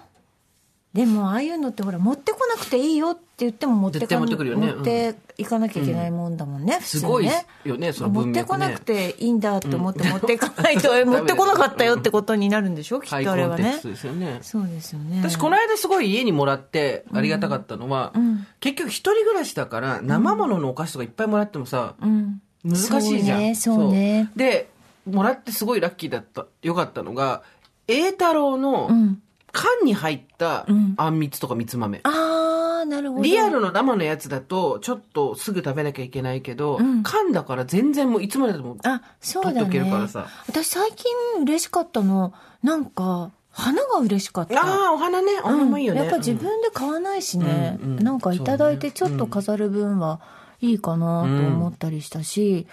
[0.93, 4.73] でもああいうのってほら持ってこなくていいよって言っても持って絶対か持ってくるよね。
[4.73, 6.99] 持っていかなきゃいけないもんだもんね、普通ね。
[7.01, 7.29] すごい
[7.65, 8.41] よね、その持文脈ね。
[8.41, 13.01] ってこなくていいんだって思って持っていかないと、 え持ってこなかったよってことになるんでしょ？
[13.01, 13.63] きハイっとあれはね。
[13.63, 14.39] コンテクストですよね。
[14.41, 15.19] そうですよね。
[15.19, 18.47] 私、この間すごい家にもらってありがたかったのは、ん。
[18.59, 22.41] 結局一人暮らしだから、生もののお菓子とかいっぱいもらってもさ、うん。
[22.63, 23.37] 難しいじゃん。
[23.37, 24.29] そうねそうね。
[24.29, 24.39] そう。
[24.39, 24.69] で、
[25.07, 27.43] もらってすごいラッキーだった、よかったのが、
[27.87, 29.21] 栄太郎のうん。
[29.53, 30.93] 缶に入ったん。
[30.97, 32.01] あんみつとかみつ豆。
[32.03, 33.23] ああなるほど。
[33.23, 37.01] リアルの生のやつだと、ちょっとすぐ食べなきゃいけないけど、ん。
[37.01, 40.27] 缶だから全然もういつまででも、あそうだ取っとけるねからさ。
[40.47, 44.61] 私最近嬉しかったのなんか花が嬉しかった。
[44.61, 46.01] ああ、お花ね、お花もいいよね。
[46.01, 50.21] やっぱ自分で買わないしね、うんうんなんかいただいてちょっと飾る分は
[50.61, 52.67] いいかなと思ったりしたし、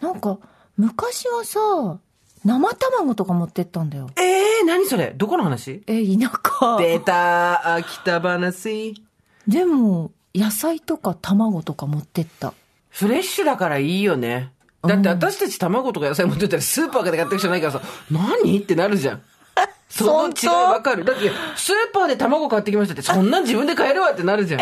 [0.00, 0.38] なんか
[0.76, 1.98] 昔はさ
[2.44, 5.14] 生卵とか持ってったんだよええー、何それ？
[5.16, 5.82] どこの話？
[5.86, 9.02] え田舎出た、秋田話。
[9.46, 12.52] でも野菜とか卵とか持ってった
[12.90, 14.52] フレッシュだからいいよね。
[14.82, 18.58] だって私たち卵とか野菜持ってったらスーパーで買ってく人ないからさ、何？
[18.58, 19.22] ってなるじゃん。
[19.88, 21.04] その違いわかる。
[21.04, 24.60] だって、スーパーで卵買ってきましたって、そんなん自分で買えるわってなるじゃん。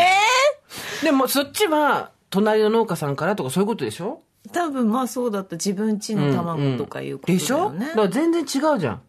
[1.03, 4.21] でもそっちは、隣の農家さんからとかそういうことでしょ？
[4.51, 7.57] 多分まあそうだった自分家の卵とかいうことだでしょ？
[7.57, 9.01] よね、だから全然違うじゃん。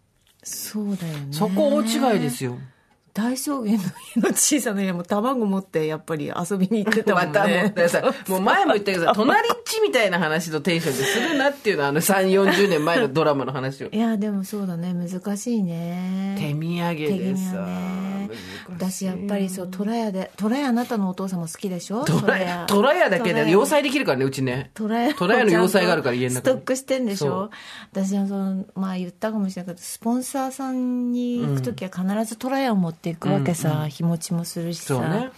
[0.42, 1.82] そうだよねそこ大
[2.14, 2.58] 違いですよ。
[3.14, 3.76] 大草原の家
[4.20, 7.28] の小さな家も卵持ってやっぱり遊びに行ってたもんね。
[7.28, 13.88] またもってさ、 もう前も言ったけどさ、隣っちみたいな話のテンションでするなっていうのは、あの3、40年前のドラマの話を。
[13.92, 16.34] いや、でもそうだね、難しいね。
[16.40, 18.30] 手土産でさ、ね、
[18.68, 22.04] 私やっぱりそう、虎屋で、虎屋あなたのお父様好きでしょ？
[22.04, 22.64] 虎屋。
[22.66, 24.72] 虎屋だけで要塞できるからね、うちね。
[24.74, 25.14] 虎屋。
[25.14, 27.50] 虎屋の要塞があるから家の中 ストックしてんでしょ？
[27.92, 33.70] 私はその、まあ言ったかもしれないけど、スポンサーさんに行くときは必ず虎屋を持っていくわけさ。
[33.70, 33.90] うんうん。
[33.90, 35.30] 日持ちもするしさ、ね、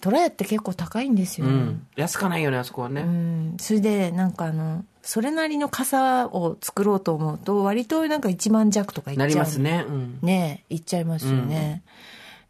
[0.00, 9.28] トラヤって結構高いんですよ、ね、うん、安かないよねあそこはね、うん、それでなんかあのそれなりの傘を作ろうと思うと割となんか1万弱とかいっちゃう。
[9.28, 11.82] なりますね、うん、ねいっちゃいますよね、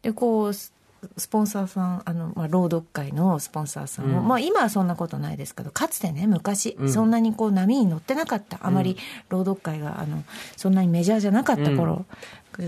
[0.01, 8.97] でこうスポンサーさんあの、まあ、朗読会のスポンサーさんも、まあ今はそんなことないですけどかつてね昔、そんなにこう波に乗ってなかったあまり
[9.29, 10.23] 朗読会があの
[10.55, 12.05] そんなにメジャーじゃなかった頃、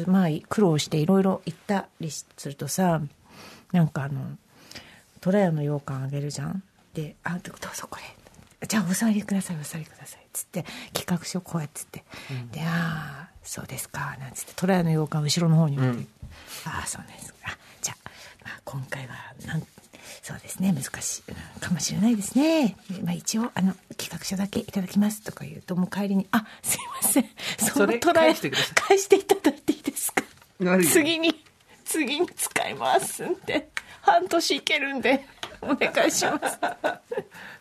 [0.07, 3.01] まあ苦労していろいろ行ったりするとさ
[3.71, 4.37] なんかあの
[5.21, 6.63] 虎屋の羊羹あげるじゃん？
[6.93, 8.67] で「あどうぞこれ。
[8.67, 16.07] じゃあお座りくださいお座りください」っつって企画書こうやってって、うん、で「ああそうですか」なんつって虎屋の羊羹後ろの方に置いて「うん、
[16.71, 17.33] ああそうです。
[17.43, 18.09] あじゃあ、
[18.45, 19.65] まあ、今回はなん
[20.29, 20.71] そうですね。
[20.73, 21.59] 難しい。
[21.59, 27.25] かもしれないですね、まあ、一応あの企画書だけいただきますとか言うともう帰りに「あすいません。
[27.57, 29.23] そのトライ返してい。
[29.23, 30.23] ただいていいですか？
[30.91, 31.43] 次に
[31.83, 33.69] 次に使いますんで
[34.01, 35.25] 半年いけるんで
[35.61, 36.59] お願いします。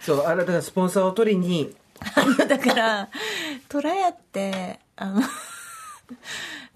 [0.04, 1.74] そうあなたがスポンサーを取りに。
[2.48, 3.08] だから
[3.68, 5.22] トラヤってあの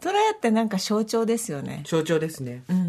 [0.00, 1.82] トラヤってなんか象徴ですよね。
[1.86, 2.62] 象徴ですね。
[2.68, 2.81] うん、うん、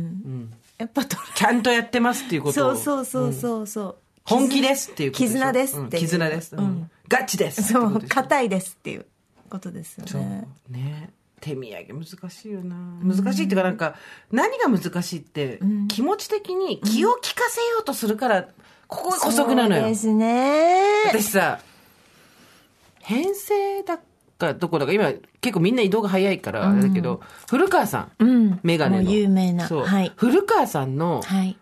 [0.84, 2.76] やっぱちゃんとやってますっていうことを。
[2.76, 3.92] そうそうそうそう、う。
[3.92, 3.96] ん。
[4.26, 9.06] 本気ですっていうこと絆ですっていう、絆です、うん、ガチですそう硬いですっていう
[9.50, 10.48] ことですよね。
[10.70, 11.10] ね。
[11.40, 12.76] 手土産難しいよな。
[13.02, 13.96] 難しいっていうかなんか
[14.32, 18.44] 何が難しいって気持ち的に気を利かせようとするから
[18.88, 19.82] ここが古速なのよ。
[19.82, 21.04] そうですね。
[21.08, 21.60] 私さ
[23.00, 24.00] 編成だ
[24.38, 29.12] かどこだか今結構みんな移動が早いからあれだけど、古川さん、うん、メガネの。
[29.12, 29.68] 有名な。
[29.68, 31.58] そう、はい、古川さんのはい。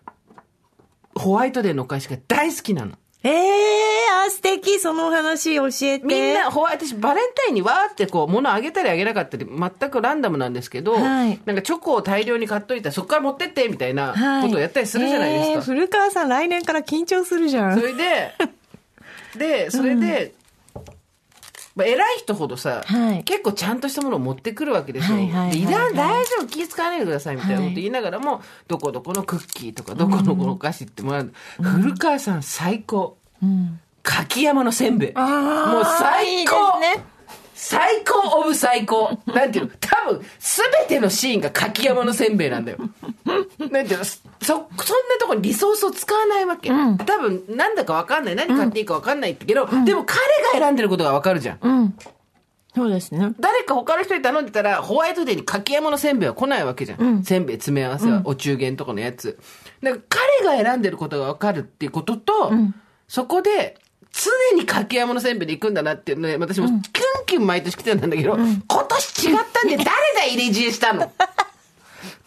[1.16, 2.94] ホワイトデーのお返しが大好きなの。
[3.24, 6.06] ええー、あ、素敵、そのお話教えて。
[6.06, 11.40] みんな、ホワイト、私、バレンタインにわーってこう、物あげたりあげなかったり、全くランダムなんですけど、はい。
[11.46, 14.44] なんかチョコを大量に買っといたら、そこから持ってって、みたいなはい。
[14.44, 15.52] ことをやったりするじゃないですか。
[15.52, 17.80] えー古川さん、来年から緊張するじゃん。
[17.80, 18.34] それで、
[19.38, 20.34] で、それで、
[21.76, 25.18] まあ、偉い人ほどさ、はい結構ちゃんとしたものを持ってくるわけですよ。
[25.18, 31.32] はいはいはいはい大丈夫、気使わないでください、みたいなこと言いながらも、どこどこのクッキーとか、どこどこのお菓子ってもらう。
[31.62, 33.18] 古川さん最高。
[33.42, 33.80] うん。
[34.04, 35.14] 柿山のせんべい。
[35.14, 37.04] もう最高ね。
[37.64, 39.20] 最高オブ最高。
[39.28, 39.72] なんていうの？
[39.80, 42.80] 多分、すべてのシーンが柿山のせんべいなんだよ。
[43.24, 44.04] なんていうの？
[44.04, 44.68] そ、そんな
[45.20, 46.72] とこにリソースを使わないわけ。
[46.72, 48.36] うん多分、なんだかわかんない。
[48.36, 50.20] 何買っていいかわかんないけど、でも彼
[50.60, 51.60] が選んでることがわかるじゃん。
[51.62, 51.96] うん。
[52.74, 53.32] そうですね。
[53.40, 57.24] 誰か他の人に頼んでたら、ホワイトデーに柿山のせんべいは来ないわけじゃん。
[57.24, 59.38] せんべい詰め合わせは、お中元とかのやつ。
[59.84, 60.04] だから
[60.42, 62.52] 彼が選んでることがわかるっていうことと、
[63.08, 63.78] そこで、
[64.14, 66.82] 常に柿山のせんべいで行くんだなっていうので、私もキュン
[67.26, 69.92] キュン毎年来てたんだけど、今年違ったんで 誰が
[70.28, 71.12] 入れ知恵したの？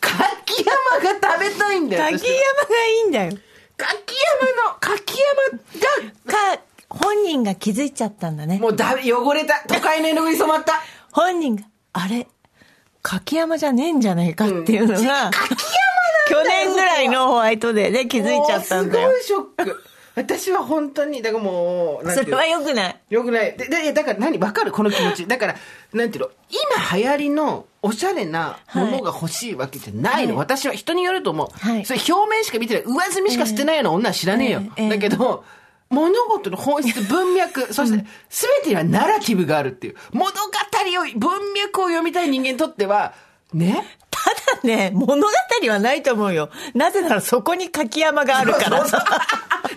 [0.01, 2.03] 柿山が食べたいんだよ。
[2.18, 3.33] 柿山がいいんだよ。
[3.77, 4.14] 柿
[4.57, 8.59] 山の、柿山が、か、本人が気づいちゃったんだね。
[8.59, 9.62] もうだ、汚れた。
[9.66, 10.83] 都会の絵の具に染まった。
[11.12, 12.29] 本人が、あれ、
[13.03, 15.31] 柿山じゃねえんじゃないかっていうのが、
[16.29, 19.11] 去年ぐらいのホワイトデーで気づいちゃったんだよ。
[19.11, 19.85] すごいショック。
[20.14, 22.12] 私は本当に、だからもう、うの？
[22.12, 22.96] それは良くない。
[23.11, 23.57] よくない。
[23.57, 24.38] で、で、だから何？
[24.38, 24.70] わかる？
[24.72, 25.27] この気持ち。
[25.29, 25.57] だから、
[25.92, 26.31] なんていうの？
[26.50, 30.37] 今流行りのおしゃれなものが欲しいわけじゃないの。
[30.37, 31.48] はい私は人によると思う。
[31.50, 32.83] はいそれ表面しか見てない。
[32.85, 34.61] 上積みしか捨てないような女は知らねえよ。
[34.62, 35.44] ええええだけど、
[35.90, 39.96] 物事の本質、文脈、 そして、すべてにはナラティブがあるっていう。
[40.12, 43.14] 物語を、文脈を読みたい人間にとっては、
[43.53, 43.85] ね？
[44.00, 45.28] ただね、物語
[45.68, 46.50] はないと思うよ。
[46.74, 48.78] なぜならそこに柿山があるから。
[48.78, 49.00] そうそう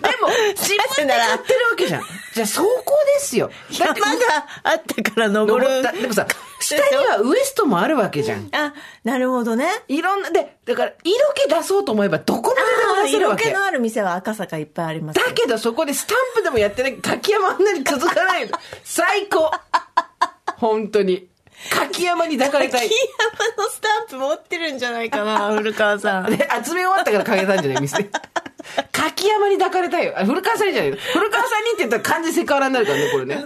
[0.20, 2.02] も、自分で買ってるわけじゃん。
[2.34, 2.84] じゃあ、そこ
[3.14, 3.50] ですよ。
[3.78, 5.82] だって山があったから登る。
[5.82, 6.00] 登。
[6.00, 6.26] でもさ、
[6.60, 8.48] 下にはウエストもあるわけじゃん。
[8.52, 9.66] あ、なるほどね。
[9.88, 13.44] いろんな、で、だから、色気出そうと思えば、どこまででも出せるわけ。
[13.44, 18.58] 色気のある店は赤坂いっぱいありますよだけど、そこでスタンプでもやってない、柿山あんなに続かないの。
[18.84, 19.50] 最高
[20.58, 21.28] 本当に。
[21.70, 22.94] 柿山に抱かれたい柿。
[23.56, 26.30] 山のスタンプ持ってるんじゃないかな、 古川さん。
[26.30, 28.08] で、集め終わったからかけたんじゃない店。
[28.92, 30.14] 柿山に抱かれたいよ。
[30.16, 33.44] あ、古川さんにじゃないよ古川さんにって言ったら完全にセクハラになるからね、これね。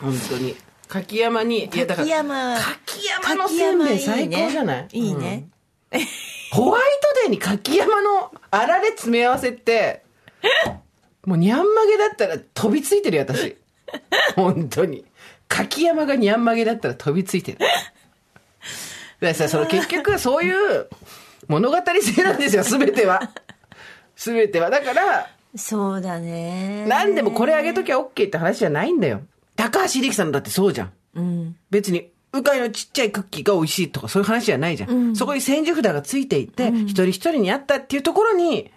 [0.00, 0.56] 本当に。
[0.88, 2.56] 柿山に、いやだから、柿山。
[2.86, 4.88] 柿山のせんべい最高じゃない？
[4.92, 5.48] いいね。
[6.52, 10.04] ホワイトデーに柿山のあられ詰め合わせって、
[11.24, 13.56] もうニャンマゲだったら飛びついてるよ、私。
[14.36, 15.05] 本当に。
[15.48, 17.58] 柿山がニャンマゲだったら飛びついてる。
[17.58, 17.72] だか
[19.20, 20.88] らさ、その結局そういう
[21.48, 23.30] 物語性なんですよ、すべては。
[24.16, 24.70] すべては。
[24.70, 26.84] だから、そうだね。
[26.86, 29.22] 何でもこれあげときゃ OK って話じゃないんだよ。
[29.54, 30.92] 高橋力さんだってそうじゃん。
[31.14, 31.56] うん。
[31.70, 35.16] 別に、うかいのちっちゃいクッキーが美味しいとかそういう話じゃないじゃん。
[35.16, 38.70] そこに千住札がついていて、一人一人にあったっていうところに、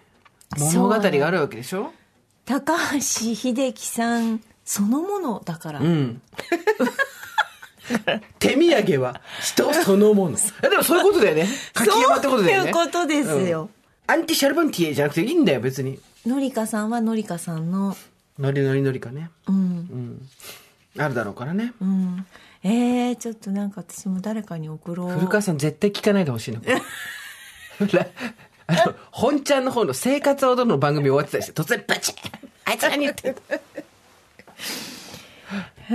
[0.58, 1.92] 物語があるわけでしょ？
[2.46, 5.80] 高橋秀樹さんそのものだから。
[5.80, 6.22] うん。
[8.38, 10.36] 手土産は人そのもの。
[10.62, 11.48] で もそういうことだよね。
[11.74, 12.72] 柿山ってことだよね。
[12.72, 13.70] そういうことですようん
[14.06, 15.98] アンティシャルバンティエじゃなくていいんだよ、別に。
[16.24, 17.96] のりかさんはのりかさんの、
[18.38, 19.30] ノリノリノリかね。
[19.48, 20.28] うん、
[20.98, 21.72] あるだろうからね。
[21.80, 22.26] うん。
[22.62, 25.10] えー、ちょっとなんか私も誰かに送ろう。
[25.10, 26.60] 古川さん絶対聞かないでほしいの。
[28.68, 32.16] あの、本ちゃんの方の生活を踊るの番組終わってたりして、突然バチッ
[32.66, 33.40] あいつ何言ってんの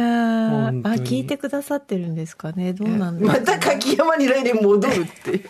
[0.01, 2.73] あ、聞いてくださってるんですかね。
[2.73, 5.45] どうなんまた柿山に来年戻るって。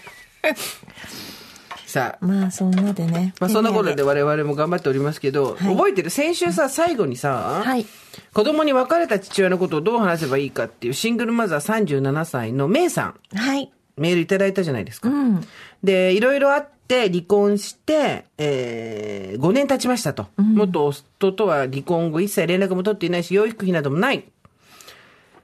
[1.87, 3.33] さあ、まあ、そんなでね。
[3.39, 7.85] まあそんなことで我々も頑張っておりますけど、はい覚えてる先週さ、最後にさ、はい
[8.33, 13.71] 子供に別れた父親のことをどう話せばいいかっていうシングルマザー37歳のメイさん、産はい。
[13.97, 15.09] メールいただいたじゃないですか。
[15.09, 15.41] うん。
[15.83, 20.27] で、いろいろあって離婚して、えー、5年経ちましたと。
[20.37, 24.25] 元夫とは離婚後一切連絡も取っていないし、養育費などもない。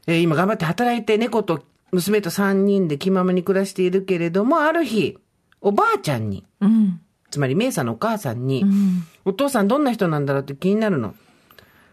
[0.07, 5.17] えー今頑張って働いて猫と娘と3人で気ままに暮らしているけれども、ある日、
[5.59, 7.01] おばあちゃんに、うん。
[7.29, 9.03] つまりメイさんのお母さんに、うん。
[9.25, 11.15] お父さんどんな人なんだろうって気になるの。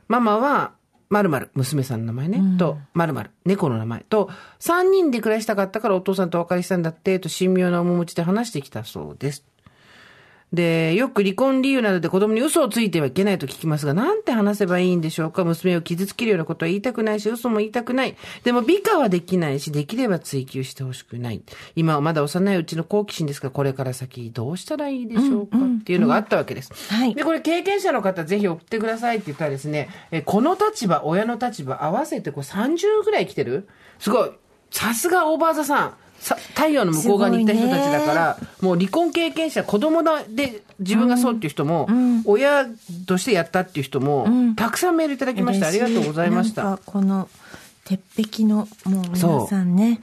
[0.06, 0.72] ママは、
[1.10, 9.44] 〇〇、娘さんの名前ね、と、〇〇、猫の名前と、3人で暮らしたかったからお父さんとお別れしたんだって、と神妙な面持ちで話してきたそうです。
[10.52, 15.44] で、よく離婚理由などで子供に嘘をついてはいけないと聞きますが、なんて話せばいいんでしょうか？
[15.44, 18.16] 娘を傷つけるようなことは言いたくないし、嘘も言いたくない。
[18.44, 21.42] でも美化はできないし、できれば追求してほしくない。
[21.76, 26.72] 今はまだ幼いうちの好奇心ですが、これから先どうしたらいいでしょうか、っていうのがあったわけです。
[26.94, 33.68] はいで、これ経験者の方ぜひ送ってくださいって言ったらですね、えこの立場、親の立場合わせてこれ30ぐらい来てる？
[33.98, 34.30] すごい。
[34.70, 35.94] さすがオーバーザさん。
[36.20, 41.88] さ太陽の向こう側に行った人たちだから、もう離婚経験者、子供だで自分がそうっていう人も、
[42.24, 42.66] 親
[43.06, 44.26] としてやったっていう人も、
[44.56, 45.68] たくさんメールいただきました。
[45.68, 46.64] ありがとうございました。
[46.64, 47.28] なんかこの、
[47.84, 50.00] 鉄壁の、もう皆さんね。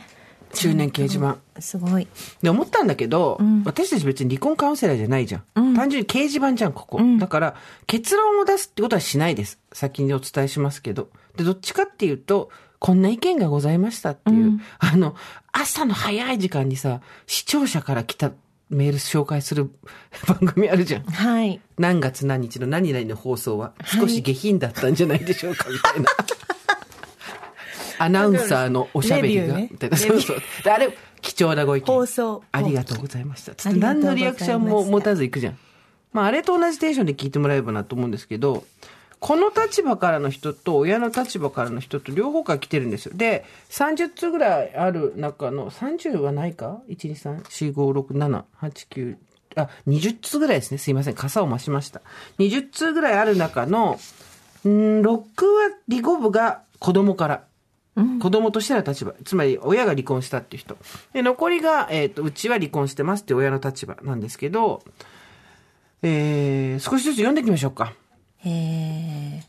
[0.54, 1.38] 中年掲示板。
[1.60, 2.08] すごい。
[2.42, 5.76] で、思ったんだけど、私たち別に離婚カウンセラーじゃないじゃん。
[5.76, 7.00] 単純に掲示板じゃん、ここ。
[7.20, 7.56] だから、
[7.88, 9.60] 結論を出すってことはしないです。
[9.74, 11.10] 先にお伝えしますけど。
[11.36, 12.50] で、どっちかっていうと、
[12.86, 15.16] こんな意見がございましたっていう、あの、
[15.52, 18.32] 朝の早い時間にさ、視聴者から来た
[18.70, 19.72] メール紹介する
[20.28, 21.02] 番組あるじゃん。
[21.02, 21.60] はい。
[21.80, 26.12] 何月何日の何々の放送は少し下品だったんじゃないでしょうか、みたいな。
[28.06, 29.98] アナウンサーのおしゃべりが、みたいな。
[29.98, 30.42] そうそう。
[30.64, 31.86] であれ、貴重なご意見。
[31.88, 33.56] 放送ありがとうございました。
[33.56, 35.58] つって何のリアクションも持たず行くじゃん。
[36.14, 38.64] まあ、あれと同じテンションで聞いてもらえればなと思うんですけど、
[39.26, 43.14] この立場からの人と親の立場からの人と両方から来てるんですよ。
[43.16, 49.16] で、30通ぐらいある中の、30はないか ?1、2、3、4、5、6、7、8、9、
[49.56, 50.78] あ、20通ぐらいですね。
[50.78, 51.16] すいません。
[51.16, 52.04] 傘を増しました。
[52.38, 54.00] 20通ぐらいある中の、
[54.64, 55.24] んー6は
[55.90, 57.46] 離婚部が子供から。
[58.22, 59.16] 子供としての立場。
[59.26, 60.78] つまり、親が離婚したっていう人。
[61.14, 64.84] で、残りが、えっ、と、うちは離婚してますって親の立場なんですけど、
[66.04, 67.96] えー、少しずつ読んでいきましょうか。
[68.46, 69.44] えー、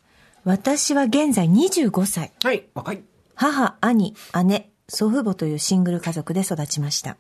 [0.45, 2.33] 私は現在25歳。
[2.43, 3.03] はい、若い。
[3.35, 7.17] 母、兄、姉、祖父母というシングル家族で育ちました。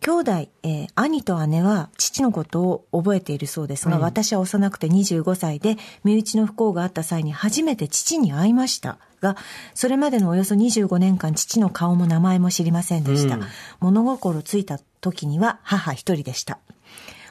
[0.00, 0.30] 兄弟、
[0.62, 8.98] えー兄と姉は父のことを覚えているそうですが、私は幼くて25歳で、身内の不幸があった際に初めて父に会いました。
[9.20, 9.36] が、
[9.74, 13.38] それまでのおよそ25年間父の顔も名前も知りませんでした。
[13.80, 16.58] 物心ついた時には母一人でした。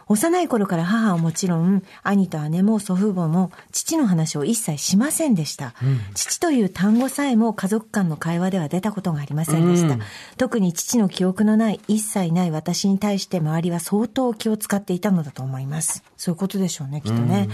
[0.08, 5.74] 幼い頃から母はもちろん、兄と姉も祖父母も父の話を一切しませんでした。
[6.14, 9.98] 父という単語さえも家族間の会話では出たことがありませんでした。
[10.38, 16.04] 特に父の記憶のない、一切ない私に対して周りは相当気を使っていたのだと思います。
[16.18, 17.50] そういうことでしょうね、きっとね。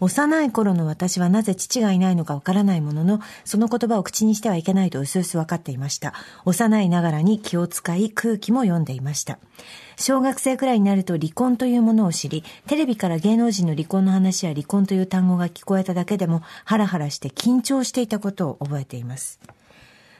[0.00, 6.14] 幼い頃の私はなぜ父がいないのかわからないものの、その言葉を口にしてはいけないと薄々分かっていました。
[6.44, 9.38] 幼いながらに気を使い空気も読んでいました。
[9.96, 19.40] 小学生くらいになると離婚というものを知り、テレビから芸能人の離婚の話や離婚という単語が聞こえただけでもハラハラして緊張していたことを覚えています。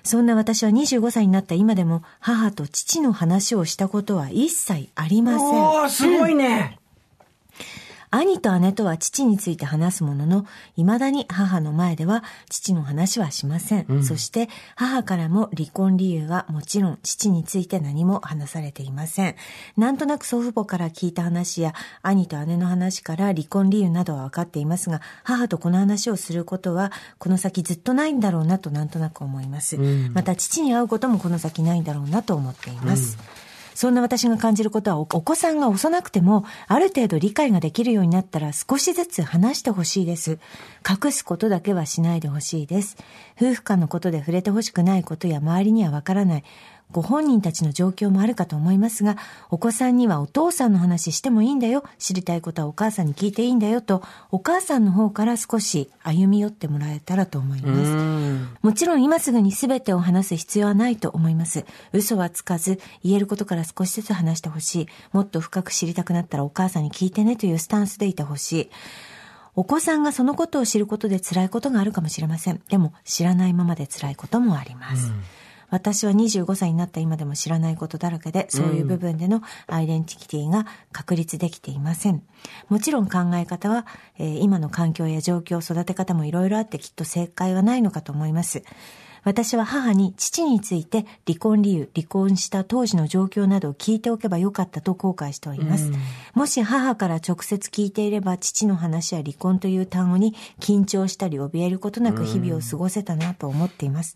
[0.02, 5.48] そんな私は25歳になった今でも母と父の話をしたことは一切ありません。
[5.48, 6.78] おー、すごいね。
[8.10, 14.04] 兄と姉とは父について話すものの、未だに母の前では父の話はしません。
[14.04, 19.34] そして母からも離婚理由はもちろん父について何も話されていません。
[19.76, 29.76] なんとなく祖父母から聞いた話や兄と姉の話から離婚理由などは分かっていますが、母とこの話をすることはこの先ずっとないんだろうなとなんとなく思います。
[30.12, 33.18] また父に会うこともこの先ないんだろうなと思っています。
[33.76, 40.38] そんな私が感じることはお、お子さんが幼くても、ある程度理解ができるようになったら少しずつ話してほしいです。
[40.88, 42.96] 隠すことだけはしないでほしいです。
[43.38, 46.44] 夫婦間のことで触れてほしくないことや周りにはわからない。
[46.92, 49.16] ご本人たちの状況もあるかと思いますが、
[49.50, 51.84] お子さんにはお父さんの話してもいいんだよ。
[51.98, 58.48] 知りたいことはお母さんに聞いていいんだよと、お母さんの方から少し歩み寄ってもらえたらと思います。
[58.62, 61.66] もちろん今すぐに全てを話す必要はないと思います。
[61.92, 64.88] 嘘はつかず、言えることから少しずつ話してほしい。
[65.12, 68.70] もっと深く知りたくなったらお母さんに聞いてねというスタンスでいてほしい。
[69.54, 72.60] お子さんがそのことを知ることで辛いことがあるかもしれません。
[72.68, 75.10] でも知らないままで辛いこともあります。
[75.70, 82.22] 私は25歳になった今でも知らないことだらけで、そういう部分でのアイデンティティが確立できていません。
[82.68, 83.86] もちろん考え方は、
[84.18, 88.62] えー今の環境や状況、育て方もいろいろあってきっと正解はないのかと思います。
[89.26, 95.90] 私は母に父について離婚理由、離婚した当時の状況などを聞いておけばよかったと後悔しております。
[96.34, 104.14] もし母から直接聞いていれば父の話や離婚という単語に緊張したり怯えることなく日々を過ごせたなと思っています。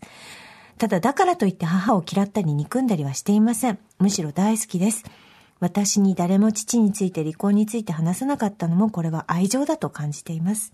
[0.77, 3.79] ただだからといって母を嫌ったり憎んだりはしていません。
[3.99, 5.03] むしろ大好きです。
[5.59, 10.73] 私に誰も父について離婚について話さなかったのもこれは愛情だと感じています。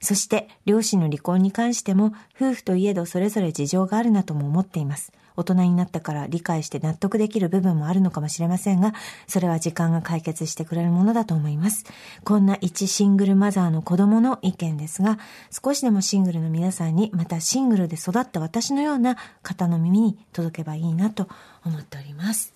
[0.00, 5.12] そして、両親の離婚に関しても、夫婦といえどそれぞれ事情があるなとも思っています。
[5.36, 8.94] 大人になったから理解して納得できる部分もあるのかもしれませんが、
[9.26, 11.84] それは時間が解決してくれるものだと思います。
[12.24, 15.18] こんな一シングルマザーの子供の意見ですが、
[15.50, 21.28] 少しでもシングルの皆さんに、またシングルで育った私のような方の耳に届けばいいなと
[21.64, 22.52] 思っております。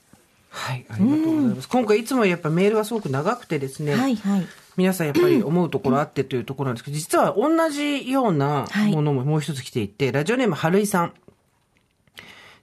[0.50, 1.68] はい、ありがとうございます。
[1.68, 3.94] 今回いつもやっぱメールがすごく長くてですね。
[3.94, 4.46] はいはい。
[4.76, 11.12] 皆さんやっぱり思うところあってというところなんですけど、実は同じようなものももう一つ来ていて、ラジオネーム春井さん。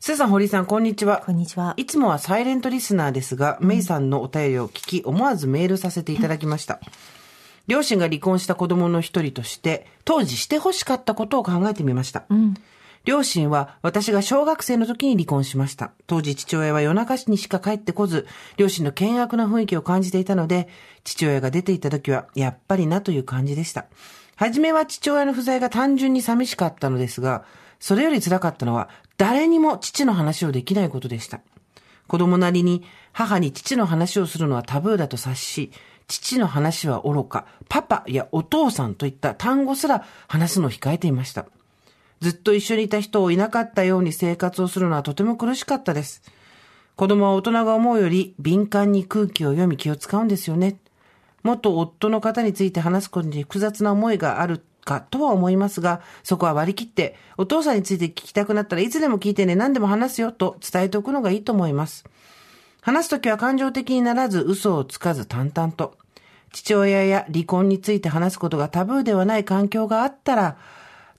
[0.03, 1.21] スーさん、堀井さん、こんにちは。
[1.23, 1.75] こんにちは。
[1.77, 6.79] いつもはサイレントリスナーですが、メイさんのお便りを聞き、思わずメールさせていただきました。
[7.67, 12.23] 両親が離婚した子供の一人として、当時して欲しかったことを考えてみました。
[13.05, 15.91] 両親は私が小学生の時に離婚しました。
[16.07, 18.25] 当時父親は夜中にしか帰ってこず、
[18.57, 20.67] 両親の険悪な雰囲気を感じていたので、
[21.03, 23.85] 父親が出ていた時はやっぱりなという感じでした。
[24.35, 27.45] はじめは父親の不在が単純に寂しかったのですが、
[27.79, 28.89] それより辛かったのは
[29.21, 31.41] 誰にも父の話をできないことでした。
[32.07, 35.71] 子供なりに母に父の話をするのはタブーだと察し、
[36.07, 41.45] 父の話は愚か、パパやお父さんといった単語すら話すのを控えていました。
[42.19, 46.23] ずっと一緒にいた人をいなかったように生活をするのはとても苦しかったです。
[46.95, 50.79] 子供は大人が思うより敏感に空気を読み気を使うんですよね。
[51.43, 62.05] 元夫の方について話すことに複雑な思いがあるかとは思いますが、そこは割り切って、お父さんについて聞きたくなったらいつでも聞いてね、何でも話すよと伝えておくのがいいと思います。
[62.81, 65.97] 話すときは感情的にならず嘘をつかず淡々と。
[66.51, 70.57] 父親や離婚について話すことがタブーではない環境があったら、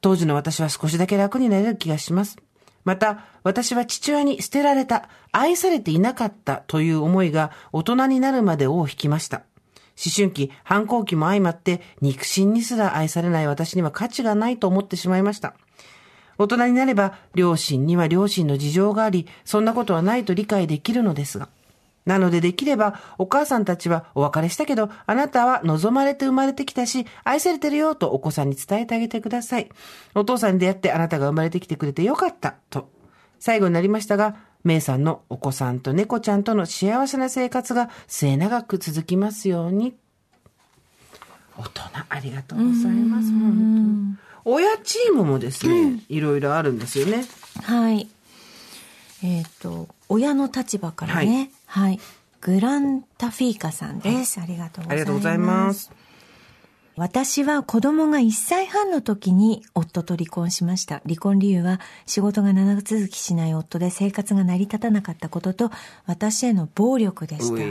[0.01, 2.37] 当時の私は少しだけ楽になれる気がします。
[2.85, 9.42] また、私は父親に捨てられた、愛されていなかったという思いが大人になるまで尾を引きました。
[10.04, 15.54] 思春期、反抗期も相まって、肉親にすら愛されない私には価値がないと思ってしまいました。
[16.38, 21.48] 大人になれば、両親には両親の事情があり、そんなことはないと理解できるのですが。
[22.04, 29.68] なのでできれば、お母さんたちはお別れしたけど、あなたは望まれて生まれてきたし、愛されてるよとお子さんに伝えてあげてください。
[30.14, 32.88] お父さんに出会ってあなたが生まれてきてくれてよかった、と。
[33.38, 39.94] 最後になりましたが、メイさんのお子さんと猫ちゃんとの幸せな生活が末永く続きますように。
[41.57, 43.31] 大人、ありがとうございます。
[43.31, 47.25] 本当に親チームもですね、いろいろあるんですよね。
[47.62, 48.09] はい。
[49.22, 52.01] えっ、と、親の立場からね、はい。
[52.40, 54.40] グランタフィーカさんです。
[54.40, 55.92] ありがとうございます。
[56.96, 61.01] 私は子供が1歳半の時に夫と離婚しました。
[61.05, 65.70] 離婚理由は仕事が長続きしない夫で生活が成り立たなかったことと
[66.07, 67.62] 私への暴力でした。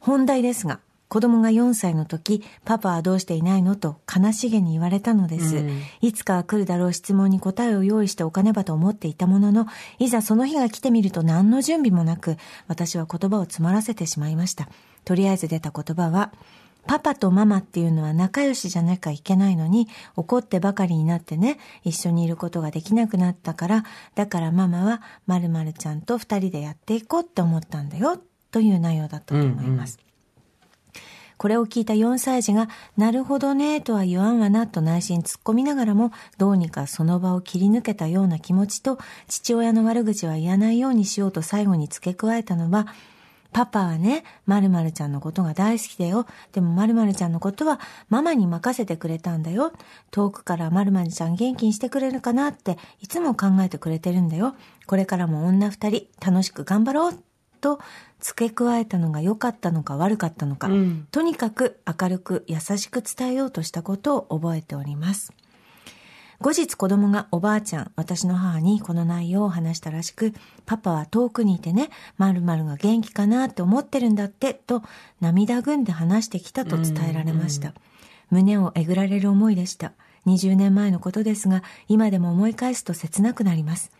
[0.00, 5.56] 本題ですが、子供が4歳の時、パパはどうしていないのと悲しげに言われたのです。
[5.56, 9.66] うんいつかは来るだろう質問に答えを用意しておかねばと思っていたものの、
[9.98, 12.36] いざその日が来てみると何の準備もなく、
[12.68, 14.68] 私は言葉を詰まらせてしまいました。
[15.04, 16.32] とりあえず出た言葉は、
[16.86, 28.20] パパとママっていうのは仲良しじゃなきゃいけないのに、怒ってばかりになってね、一緒にいることができなくなったから、だからママは〇〇ちゃんと二人でやっていこうって思ったんだよ、
[28.50, 29.98] という内容だったと思います。
[31.40, 32.68] これを聞いた4歳児が、
[32.98, 42.88] なるほどね、とは言わんわな、と内心突っ込みながらも、どうにかその場を切り抜けたような気持ちと、父親の悪口は言わないようにしようと最後に付け加えたのは、
[43.52, 46.26] パパはね、〇〇ちゃんのことが大好きだよ。
[46.52, 49.72] でも〇〇ちゃんのことはママに任せてくれたんだよ。
[50.10, 54.54] 遠くから〇〇ちゃん元気にしてくれるかなっていつも考えてくれてるんだよ。
[54.86, 57.22] これからも女二人楽しく頑張ろう。
[57.60, 57.78] と
[58.20, 65.32] 付け加えたのが良かったのか悪かったのか、うんとにかく明るく優しく伝えようとしたことを覚えております。
[66.40, 70.32] 後日子供がおばあちゃん、私の母にこの内容を話したらしく、
[70.64, 74.82] パパは遠くにいてね、〇〇が元気かなって思ってるんだって、と
[75.20, 77.74] 涙ぐんで話してきたと伝えられました。
[78.30, 79.92] 胸をえぐられる思いでした。
[80.24, 83.90] 20年前のことですが、今でも思い返すと切なくなります。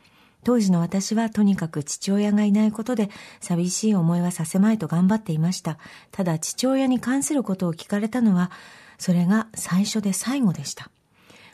[0.43, 3.11] 当時の私はとにかく父親がいないことで
[3.41, 5.77] 寂しい思いはさせまいと頑張っていました。
[6.11, 8.51] ただ父親に関することを聞かれたのは、
[8.97, 10.91] それが最初で最後でした。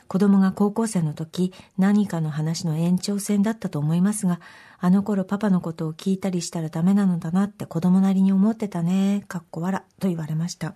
[0.07, 4.39] 子供が高校生の時、何かの話の延長線だったと思いますが、
[4.79, 10.73] あの頃パパのことを聞いたりしたらダメなのだなって子供なりに思ってたね、かっこわら、と言われました。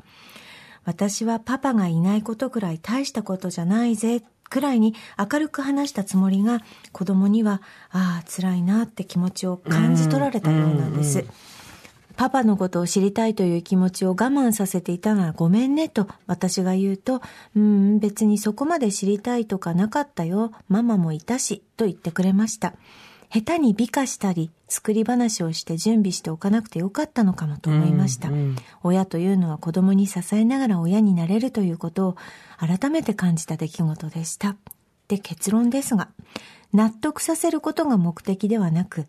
[0.84, 6.62] 私はパパがいないことくらい大したことじゃないぜ、くらいに明るく話したつもりが、
[6.92, 7.62] 子供には、
[7.92, 11.26] ああ、辛いなって気持ちを感じ取られたようなんです。
[12.16, 17.22] パパのことを知りたいという気持ちを我慢させていたならごめんねと私が言うと、
[17.56, 20.52] うん、別にそこまで知りたいとかなかったよ。
[20.68, 22.74] ママもいたし、と言ってくれました。
[23.34, 28.28] 下手に美化したり、作り話をして準備しておかなくてよかったのかもと思いました。
[28.28, 32.16] うんうん親というのは子供に支えながら親になれるということを
[32.58, 34.58] 改めて感じた出来事でした。
[35.08, 36.10] で、結論ですが、
[36.74, 39.06] 納得させることが目的ではなく、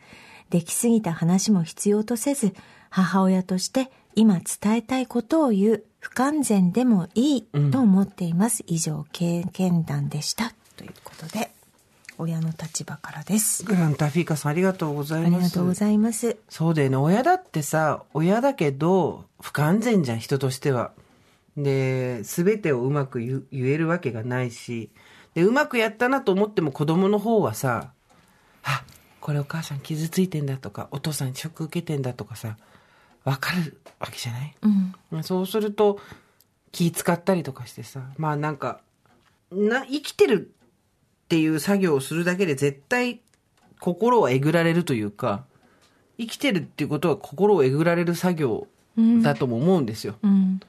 [0.51, 2.55] できすぎた話も必要とせず、
[2.93, 8.65] 母親として今伝えたいことを言う不完全でもいいと思っています。
[8.67, 10.53] 以上、経験談でした。
[10.77, 11.51] ということで、
[12.19, 13.65] 親の立場からです。
[13.65, 15.35] グランタフィーカさんありがとうございます。
[15.35, 16.37] ありがとうございます。
[16.51, 16.97] そうだよね。
[16.97, 20.91] 親だってさ、親だけど、不完全じゃん、人としては。
[21.57, 24.91] で、すべてをうまく言えるわけがないし、
[25.33, 27.93] で、うまくやったなと思っても子供の方はさ、
[28.65, 28.85] あ、
[29.21, 32.59] これお母さん傷ついてんだとか、お父さんにショック受けてんだとかさ、
[33.25, 34.55] わかるわけじゃない？
[35.13, 35.23] うん。
[35.25, 36.01] そうすると、
[36.73, 38.81] 気使ったりとかしてさ、まあなんか、
[39.51, 40.51] な、生きてる
[41.25, 43.21] っていう作業をするだけで絶対
[43.79, 45.45] 心はえぐられるというか、
[46.19, 48.67] 生きてるっていうことは心をえぐられる作業
[49.23, 50.17] だとも思うんですよ。
[50.23, 50.61] うん。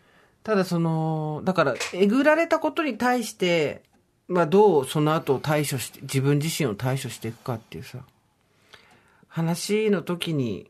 [0.43, 3.83] ただその、だから、えぐられたことに対して、
[4.27, 7.99] まあどうその後対処して、自分自身を対処していくかっていうさ、
[9.27, 10.69] 話の時に、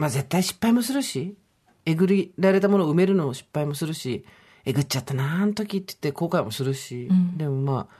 [0.00, 1.36] まあ絶対失敗もするし、
[1.84, 4.24] えぐりられたものを埋めるのも失敗もするし、
[4.64, 7.94] えぐっちゃったな、あの時って言って後悔もするし、でもまあ、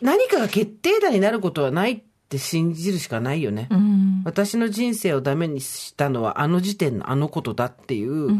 [0.00, 3.68] 何かが決定打になることはないって信じるしかないよね。
[3.70, 4.22] うん。
[4.24, 8.30] 私の人生をダメにしたのはあの時点のあのことだっていう、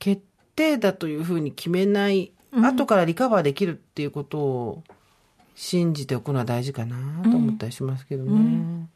[0.00, 0.20] 決
[0.56, 4.82] 定だというふうに決めない、後からリカバーできるっていうことを
[5.54, 8.88] 信じておくのは大事かなと思ったりしますけどね。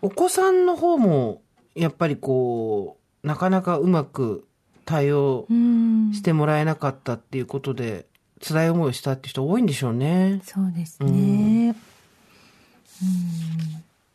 [0.00, 1.42] お子さんの方も、
[1.78, 4.46] やっぱりこう、なかなかうまく
[4.84, 6.12] 対応うん。
[6.14, 8.06] してもらえなかったっていうことで、
[8.42, 10.40] 辛い思いをしたって人多いんでしょうね。
[10.44, 11.76] そうですね。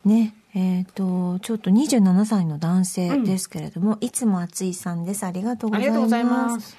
[0.04, 0.34] うん、ね。
[0.54, 5.24] えっ、と、ちょっと27歳の男性ですけれども、いつも暑いさんです。
[5.24, 5.88] ありがとうございます。
[5.88, 6.76] ありがとうございます。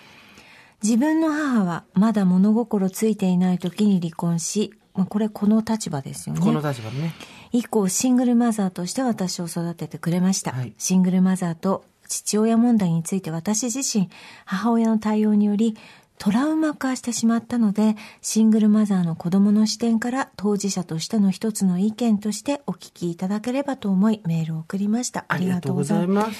[0.83, 6.41] 自分の母はまだ物心ついていない時に離婚し、まあ、これこの立場ですよね。
[6.41, 7.13] この立場でね。
[7.57, 10.73] 以降シングルマザーとして私を育ててくれました、はい。
[10.77, 14.09] シングルマザーと父親問題について私自身
[14.43, 15.77] 母親の対応により
[16.17, 25.23] トラウマ化してしまったのでシングルマザーの子供の視点から当事者としての一つの意見としてお聞きいただければと思いメールを送りました。
[25.29, 26.37] ありがとうございます。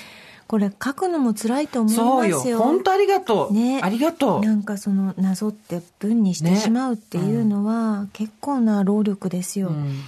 [0.48, 1.90] これ書くのも辛いと思
[2.26, 2.32] い。
[2.32, 2.60] ますよ。
[2.60, 3.54] 本当ありがとう。
[3.54, 3.80] ね。
[3.82, 4.42] ありがとう。
[4.42, 10.02] なんかそのなぞって文にしてしまうっていうのは結構な労力ですよ、うん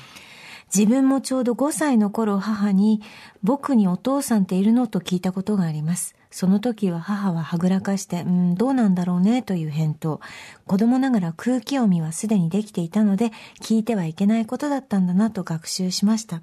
[0.75, 3.01] 自分もちょうど5歳の頃母に、
[3.43, 4.87] 僕にお父さんっているの？
[4.87, 6.15] と聞いたことがあります。
[6.29, 9.41] その時は母ははぐらかして、うん、どうなんだろうね？
[9.41, 10.19] という返答。
[10.65, 16.41] 子供ながら空気読みはすでにできていたので、聞いてはいけないことだったんだなと学習しました。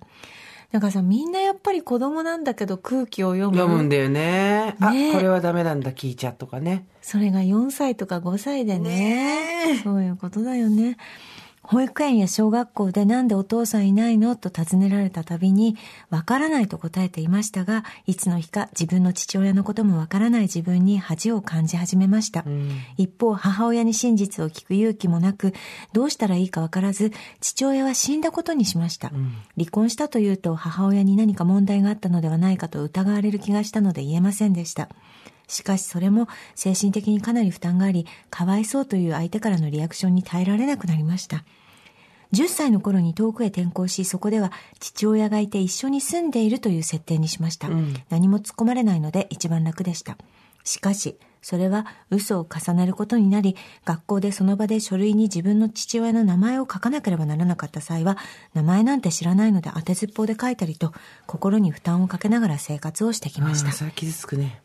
[0.73, 3.59] だからさ、みんなやっぱり子供なんだけど空気を読む。
[3.59, 4.75] 読むんだよね。
[4.81, 6.87] あ、ねこれはダメなんだ、聞いちゃとかね。
[7.01, 9.81] それが4歳とか5歳でね。
[9.85, 10.97] そういうことだよね。
[11.67, 15.77] 保育園や小学校でなんでお父さんいないのと尋ねられたたびに、
[16.11, 22.45] わからないと答えていましたが、いつの日か自分の父親のこともわからない自分に恥を感じ始めました。
[22.99, 25.55] 一方、母親に真実を聞く勇気もなく、
[25.95, 29.09] どうしたらいいかわからず、父親は死んだことにしました。
[29.57, 34.91] 離婚したというと、母親に何か問題があったのではないかと疑われる気がしたので言えませんでした。
[35.47, 41.45] しかしそれも精神的にかなり負担があり、かわいそうという相手からのリアクションに耐えられなくなりました。
[42.33, 47.69] 10歳の頃に遠くへ転校し、そこでは父親がいて一緒に住んでいるという設定にしました。
[48.11, 50.19] 何も突っ込まれないので一番楽でした。
[50.65, 58.17] しかし、それは嘘を重ねることになり、学校でその場で書類に自分の父親の名前を書かなければならなかった際は、
[58.55, 60.95] 名前なんて知らないので当てずっぽうで書いたりと、
[61.27, 63.73] 心に負担をかけながら生活をしてきましたあ。
[63.73, 64.64] それは傷つくね。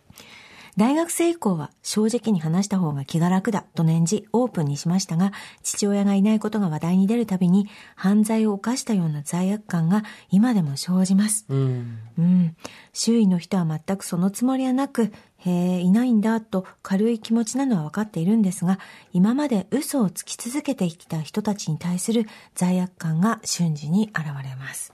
[0.80, 7.68] 大学生以降は正直に話した方が気が楽だと念じオープンにしましたが、父親がいないことが話題に出るたびに
[7.98, 11.46] 犯罪を犯したような罪悪感が今でも生じます。
[11.50, 12.00] うん。
[12.18, 12.56] うん。
[12.94, 18.80] 周囲の人は全くそのつもりはなく、へえ、いないんだと軽い気持ちなのは分かっているんですが、
[19.12, 22.26] 今まで嘘をつき続けてきた人たちに対する
[22.56, 24.94] 罪悪感が瞬時に現れます。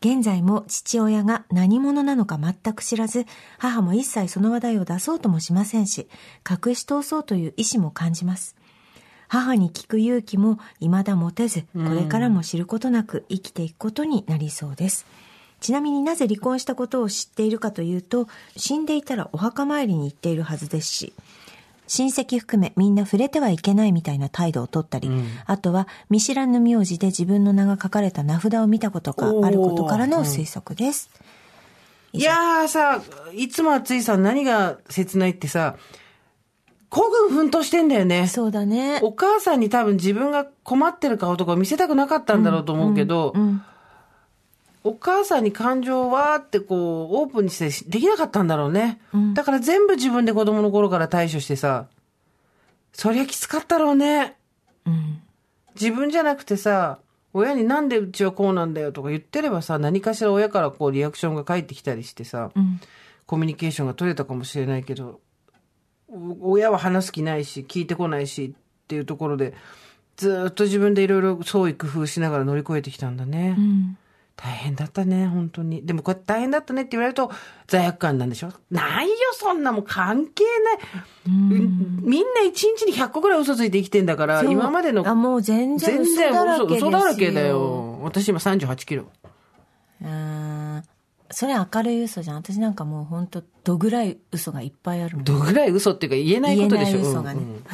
[0.00, 3.24] 現在も父親が何者なのか全く知らず、
[3.58, 6.08] 母も一切その話題を出そうともしませんし、
[6.48, 8.56] 隠し通そうという意志も感じます。
[9.28, 15.06] 母に聞く勇気も未だ持てず、これからも知ることなく生きていくことになりそうです。
[15.60, 21.12] ちなみになぜ離婚したことを知っているかというと、死んでいたらお墓参りに行っているはずですし、
[21.86, 25.10] 親戚含めみんな触れてはいけないみたいな態度をとったり、
[25.46, 31.10] あとは見知らぬ名字で自分の名が書かれた名札を見たことがあることからの推測です。
[32.12, 33.02] いやーさ、
[33.34, 35.76] いつも暑いさ、何が切ないってさ、
[36.88, 38.26] 孤軍奮闘してんだよね。
[38.26, 39.00] そうだね。
[39.02, 43.62] お母さんに多分自分が困ってる顔とかを見せたくなかったんだろうと思うけど、うん。
[44.86, 49.00] お母さんに感情をわーってこう、オープンにしてできなかったんだろうね。
[49.34, 51.86] だから全部自分で子供の頃から対処してさ、
[52.92, 54.36] そりゃきつかったろうね。
[54.86, 55.20] うん。
[55.74, 57.00] 自分じゃなくてさ、
[57.34, 62.80] 親になんでうちはこうなんだよとか言ってればさ、何かしら親からこうリアクションが返ってきたりしてさ、うん。
[63.26, 65.20] コミュニケーションが取れたかもしれないけど、
[66.08, 69.52] お親は話す気ないし、聞いてこないしっていうところで、
[70.16, 73.56] ずーっと自分でいろいろ創意工夫しながら乗り越えてきたんだね。
[73.58, 73.98] うん。
[74.36, 75.86] 大変だったね、本当に。
[75.86, 77.30] でもこうやって大変だったねって言われると
[77.66, 78.52] 罪悪感なんでしょ？
[78.70, 80.78] ないよ、そんなもん関係ない。
[81.32, 86.88] みんな一日に100個ぐらい嘘ついて生きてんだから、今までのあ、もう全然嘘だらけですよ。
[86.88, 87.98] 嘘だらけだよ。
[88.02, 89.06] 私今38キロ。
[90.04, 90.82] あー
[91.30, 92.36] それ明るい嘘じゃん。
[92.36, 95.24] 私なんかもう本当どぐらい嘘がいっぱいあるもん。
[95.24, 96.98] どぐらい嘘っていうか言えないことでしょ？
[96.98, 97.64] 言えない嘘がねうんうん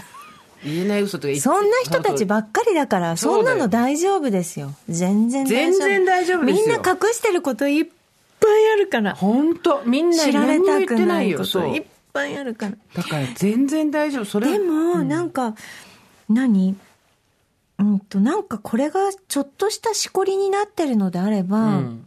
[0.65, 4.75] 言えない嘘とかそんな人たちばっかりだから、そんなの大丈夫ですよ。
[4.89, 5.79] 全然大丈夫。
[5.79, 9.15] 全然大丈夫ですよみんな隠してることいっぱいあるから。
[9.15, 11.85] 本当みんな知られたくないいこそうといっ。
[12.13, 12.77] ぱいあるから。
[12.95, 14.25] だから全然大丈夫。
[14.27, 15.55] それでも、なんか、
[16.29, 16.77] 何？
[17.79, 22.05] うんと、なんかこれがちょっとしたしこりになってるのであれば、うん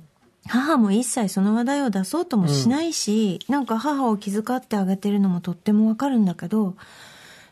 [0.48, 6.76] 母も一切その話題を出そうともしないし、なんか母を気遣ってあげてるのもとってもわかるんだけど、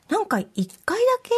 [0.09, 1.31] なんか一回だけ、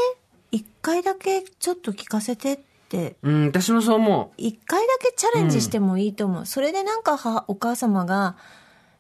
[0.52, 2.60] 一回だけちょっと聞かせてっ
[2.90, 6.46] て、うん、私もそう思一回だけチャレンジしてもいいと思う。
[6.46, 8.36] それでなんかはお母様が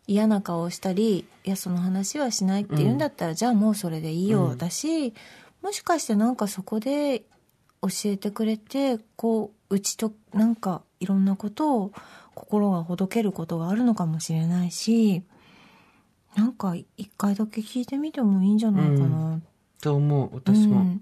[0.07, 5.13] 嫌な顔をしたり、いや、その話はしないって言うんだったら、じゃあもうそれでいいよ、だし、
[5.61, 7.24] もしかしてなんかそこで
[7.82, 11.91] 教えてくれて、こう、うちとなんかいろんなことを
[12.36, 15.24] 心がほどけることがあるのかもしれないし、
[16.36, 19.36] なんか一回だけ聞いてみてもいいんじゃないかな。
[19.36, 19.41] う。
[19.86, 20.82] と思う、私も。
[20.82, 21.02] うん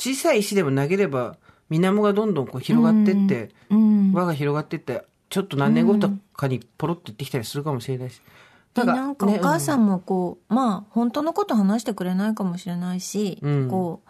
[0.00, 1.38] 小さい石でも投げれば、
[1.70, 4.12] 水面がどんどんこう広がってって、うん。
[4.12, 8.22] 輪が広がってって、ちょっと何年後とかにポロッと行ってきたりするかもしれないし。
[8.74, 14.08] でなんかお母さん、んもこう、まあ本当のこと話してくれないかもしれないし、うんこう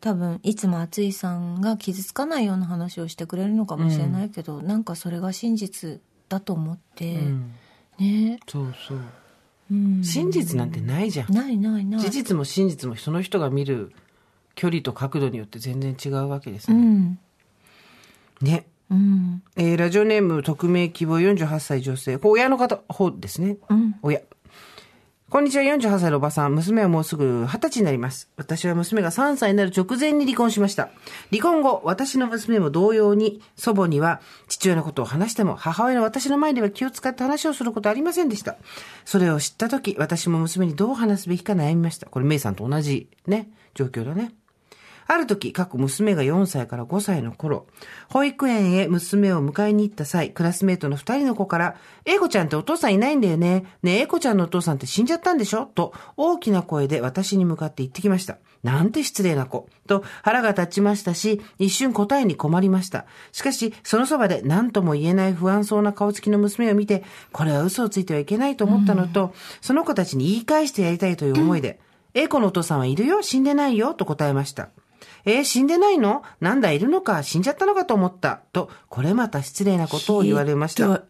[0.00, 7.54] 多分いつも厚井さんが傷つかないような話をしてくれるのかもしれないけど、なんかそれが真実だと思って、うん
[8.00, 8.98] ね、そうそう。
[9.70, 11.32] うん、真実なんてないじゃん。
[11.32, 13.92] ないないない事実も真実もその人が見る
[14.54, 16.76] 距離と角度によって全然違うわけですね。
[16.76, 17.18] うん
[18.40, 18.66] ね。
[18.90, 19.42] うん。
[19.56, 22.18] えーラジオネーム匿名希望48歳女性。
[22.22, 23.58] 親の方、方ですね。
[24.02, 24.20] 親。
[25.30, 26.54] こんにちは、48歳のおばさん。
[26.54, 28.30] 娘はもうすぐ20歳になります。
[28.38, 30.88] 私は娘が3歳になる直前に離婚しました。
[31.30, 38.56] 離婚後、私の娘も同様に、祖母には父親のことを話しても、母親の私の前では気を使って話をすることはありませんでした。
[39.04, 42.06] それを知ったとき、私も娘にどう話すべきか悩みました。
[42.06, 44.32] これ、メイさんと同じね、状況だね。
[45.10, 47.66] ある時、過去娘が4歳から5歳の頃、
[48.10, 53.64] 保育園へ娘を迎えに行った際、クラスメートの2人の子から、英子ちゃんってお父さんいないんだよね。
[53.82, 55.64] ねえ、英子ちゃんのお父さんって死んじゃったんでしょ？
[55.64, 58.36] と、大きな声で私に向かって言ってきました。
[58.62, 59.70] なんて失礼な子。
[59.86, 63.06] と、腹が立ちましたし、一瞬答えに困りました。
[63.32, 67.02] しかし、そのそばで何とも言えない不安そうな顔つきの娘を見て、
[67.32, 69.32] これは嘘をついてはいけないと思ったのと、
[69.62, 71.80] その子たちに言い返してやりたいという思いで、
[72.12, 74.68] 英子のお父さんはいるよ死んでないよと答えました。
[75.24, 76.22] えー死んでないの？
[76.40, 77.22] なんだ、いるのか？
[77.22, 78.40] 死んじゃったのかと思った。
[78.52, 81.02] と、これまた失礼なことを言われました。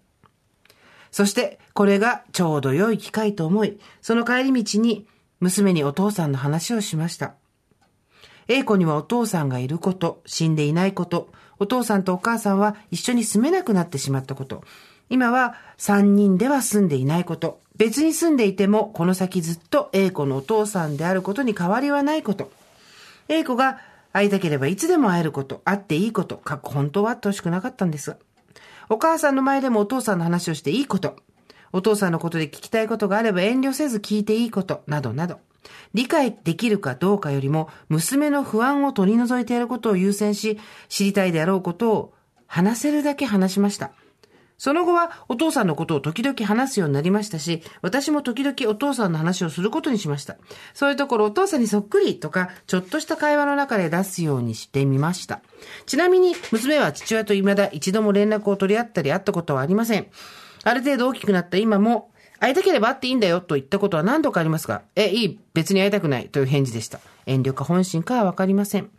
[1.10, 5.06] そして、これがちょうど良い機会と思い、その帰り道に
[5.40, 7.34] 娘にお父さんの話をしました。
[8.48, 14.64] A 子にはお父さんがいること、死んでいないこと、お父さんとお母さんは一緒に住めなくなってしまったこと、
[15.10, 22.50] 今は三人では住んでいないこと、別に住んでいてもこの先ずっと A 子のお父さんであることに変わりはないこと、
[23.28, 23.80] A 子が
[24.18, 28.16] 会いたければいつでも会えること、会っていいこと、かっこ本当はあってほしくなかったんです。
[28.88, 31.16] お母さんの前でもお父さんの話をしていいこと、
[31.72, 35.38] お父さんのことで聞きたいことがあれば遠慮せず聞いていいこと、などなど。
[35.94, 40.58] 理解できるかどうかよりも、娘の不安を取り除いてやることを優先し、
[40.88, 42.14] 知りたいであろうことを
[42.46, 43.92] 話せるだけ話しました。
[44.58, 50.36] その後はお父さんのことを時々話すようになりましたし、私も時々お父さんの話をすることにしました。
[50.74, 55.40] そういうところお父さんにそっくりとか、ちょっとした会話の中で出すようにしてみました。
[55.86, 60.08] ちなみに、娘は父親と未だ一度も連絡を取り合ったり会ったことはありません。
[60.64, 67.00] ある程度大きくなった今も、会いたければ会っていいんだよと言ったことは何度かありますが、え、いい、別に会いたくないという返事でした。
[67.26, 68.90] 遠慮か本心かはわかりません。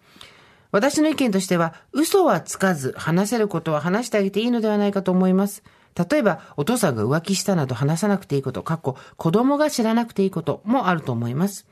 [0.72, 5.64] 私の意見としては、嘘はつかず、話せることは話してあげていいのではないかと思います。
[5.96, 11.66] 例えば、お父さんが浮気したなど話さなくていいこと、かっこ子供が知らなくていいこともあると思います。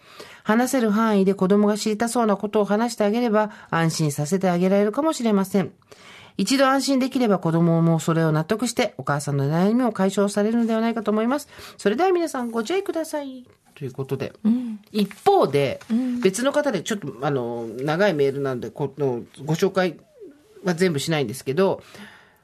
[0.43, 5.71] 話せる範囲で子供が知りたそうなことを話してあげれば、安心させてあげられるかもしれません。
[6.37, 11.47] 一度安心できれば子供もそれを納得して、お母さんの悩みを解消されるのではないかと思います。
[11.77, 13.45] それでは皆さんご注意ください。
[13.77, 14.33] ということで。
[14.91, 15.79] 一方で、
[16.23, 19.99] 別の方でちょっと、あの、長いメールなんで、このご紹介
[20.63, 21.83] は全部しないんですけど、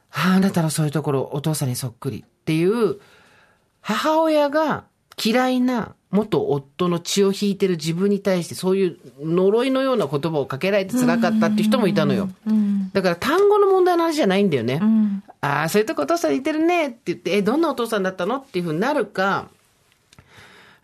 [0.10, 3.00] はあ、あなたのそういうところ、お父さんにそっくりっていう、
[3.82, 4.84] 母親が
[5.24, 12.30] 嫌いな元夫の血を引いてる自分に対してそういう呪いのような言葉をかけられて辛かったっていう人もいたのよ。
[12.94, 14.80] だから単語の問題の話じゃないんだよね。
[15.42, 19.50] ああ、そういうとこお父さん似てるねって言って、え、どんなお父さんだったのっていうふうになるか、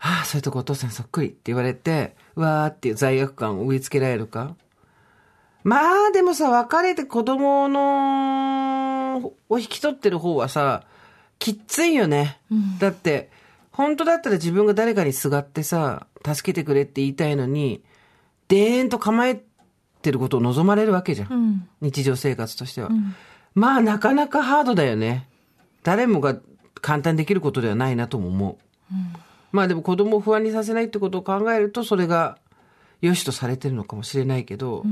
[0.00, 4.56] ああ、そういうとこお父さんそっくりって言われて、うわーっていう罪悪感を植え付けられるか？
[5.62, 10.84] まあ、でもさ、別れて子供の、を引き取ってる方はさ、
[11.38, 12.40] きっついよね。
[12.78, 13.30] だって、
[13.72, 17.82] 本当だったら自分が誰かにすがってさ、助けてくれって言いたいのに、
[18.48, 19.42] でーんと構え
[20.00, 21.68] てることを望まれるわけじゃん。
[21.82, 22.88] 日常生活としては。
[23.54, 25.28] まあ、なかなかハードだよね。
[25.82, 26.36] 誰もが
[26.80, 28.58] 簡単にできることではないなとも思
[28.92, 28.94] う。
[29.52, 32.38] まあでも子供を不安にさせないってことを考えると、それが
[33.00, 34.84] 良しとされてるのかもしれないけど、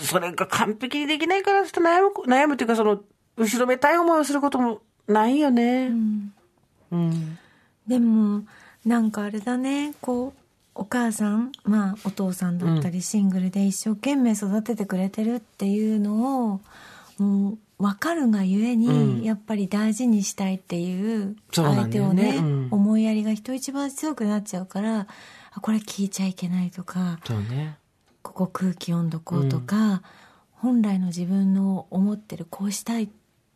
[0.00, 3.00] それが完璧にできないからちょっと悩む、悩むっていうかその、
[3.36, 5.92] 後ろめたい思いをすることもないよね。
[6.90, 7.38] うん。
[7.86, 8.42] でも
[8.84, 10.40] なんかあれだねこう
[10.74, 16.60] お母さんまあお父さんだったりシングルで一生懸命育ててくれてるっていうのを
[17.18, 19.22] もう分かるがゆえに、うん。
[19.22, 22.32] やっぱり大事にしたいっていうそうな相手をんだよね。
[22.32, 22.68] ねうん。
[22.70, 25.06] 思いやりが人一番強くなっちゃうから
[25.52, 27.76] あこれ聞いちゃいけないとかそうね。
[28.22, 30.02] ここ空気温度こうとか、
[30.52, 33.10] 本来の自分の思ってるこうしたい聞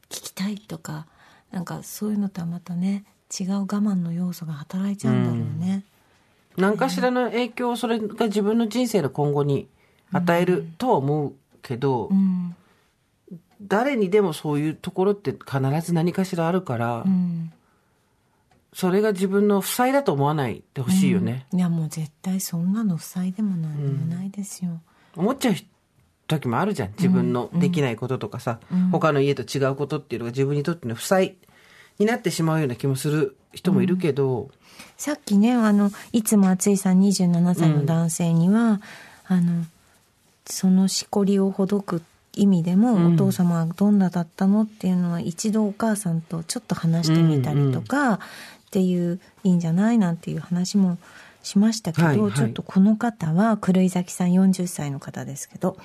[0.08, 1.06] きたいとか
[1.50, 3.04] なんかそういうのとはまたね
[3.38, 5.84] 違う我慢の要素が働いちゃうんだろうね。
[6.56, 9.68] 何かしらの影響をそれが自分の人生の今後に
[10.12, 12.54] 与えるとは思うけど、うん
[13.68, 17.52] 誰にでもそういうところって必ず何かしらあるから、うん。
[18.74, 21.46] それが自分の負債だと思わないでほしいよね。
[21.52, 24.80] いやもう絶対そんなの負債でもなんでもないですよ。
[25.14, 25.54] 思っちゃう
[26.26, 26.90] 時もあるじゃん。
[26.92, 28.60] 自分のできないこととかさ、
[28.90, 31.36] 他の家と違うことっていうのが自分にとっての負債
[31.98, 34.50] になってしまうような気もする人もいるけど、
[34.96, 38.80] さっきねあのいつも暑いさん27歳の男性には、
[39.26, 39.66] あの
[40.46, 42.02] そのしこりをほどく
[42.34, 48.18] 意味でも、うんお父様はどんなだったのっていうのは一度お母さんとちょっと話してみたりとか、っ
[48.70, 50.96] ていういいんじゃないなんていう話も
[51.42, 55.76] しましたけど、はいはいちょっとこの方は狂い咲さん40歳の方ですけど、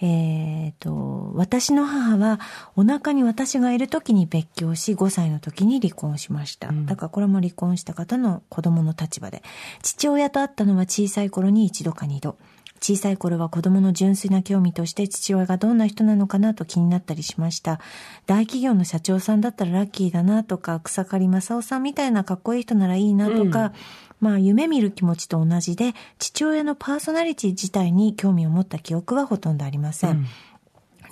[0.00, 2.38] えっ、と、私の母は
[2.76, 6.70] お腹に私がいる時に別居し、5歳の時に離婚しました。
[6.72, 9.42] だからこれも離婚した方の子供の立場で。
[9.82, 12.36] 父親と会ったのは小さい頃に一度か二度。
[12.80, 17.80] 小さい頃は子供の純粋な興味として父親がどんな人なのかなと気になったりしました。
[18.26, 23.72] 大企業の社長さんだったらラッキーだなとか、草刈正雄さんみたいなかっこいい人ならいいなとか、
[24.20, 30.26] まあ夢見る気持ちと同じで、父親のパーソナリティ自体に興味を持った記憶はほとんどありません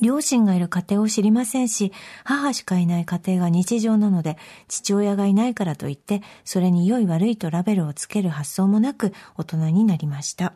[0.01, 1.93] 両親がいる家庭を知りませんし、
[2.25, 4.37] 母しかいない家庭が日常なので、
[4.69, 10.53] 父親がいないからといって、それに良い悪いとラベルをつける発想もなく大人になりました。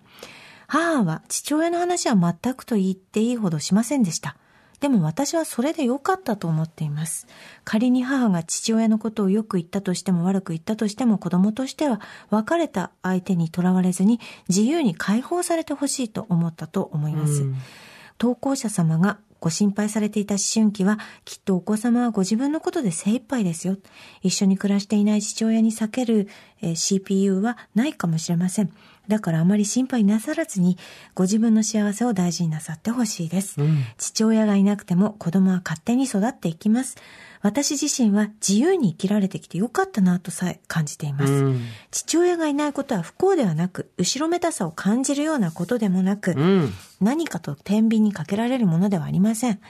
[0.71, 4.37] 母は父親の話は全くと言っていいほどしませんでした。
[4.79, 7.27] でも私はそれで良かったと思っています。
[7.64, 12.01] 仮に母が父親のことをよく言ったとしても悪く言ったとしても子供としては
[12.31, 17.45] 別れた相手にとらわれずに自由に解放されてほしいと思ったと思います。
[18.16, 23.77] 投稿者様がご心配されていた思春期は、きっとお子様はご自分のことで精一杯ですよ。
[24.23, 26.29] 一緒に暮らしていない父親に避ける、
[26.61, 28.71] えー CPU はないかもしれません。
[29.11, 30.79] だからあまり心配なさらずに、
[31.15, 33.57] ご自分の幸せを大事になさってほしいです。
[33.99, 36.97] 父親がいなくても子供は勝手に育っていきます。
[37.43, 41.33] 私自身は自由に生きられてきてよかったなとさえ感じています。
[41.33, 46.73] うん父親がいないことは不幸ではなく、後ろめたさを感じるようなことでもなく、うん。
[47.01, 49.61] 何かと天秤にかけられるものではありません。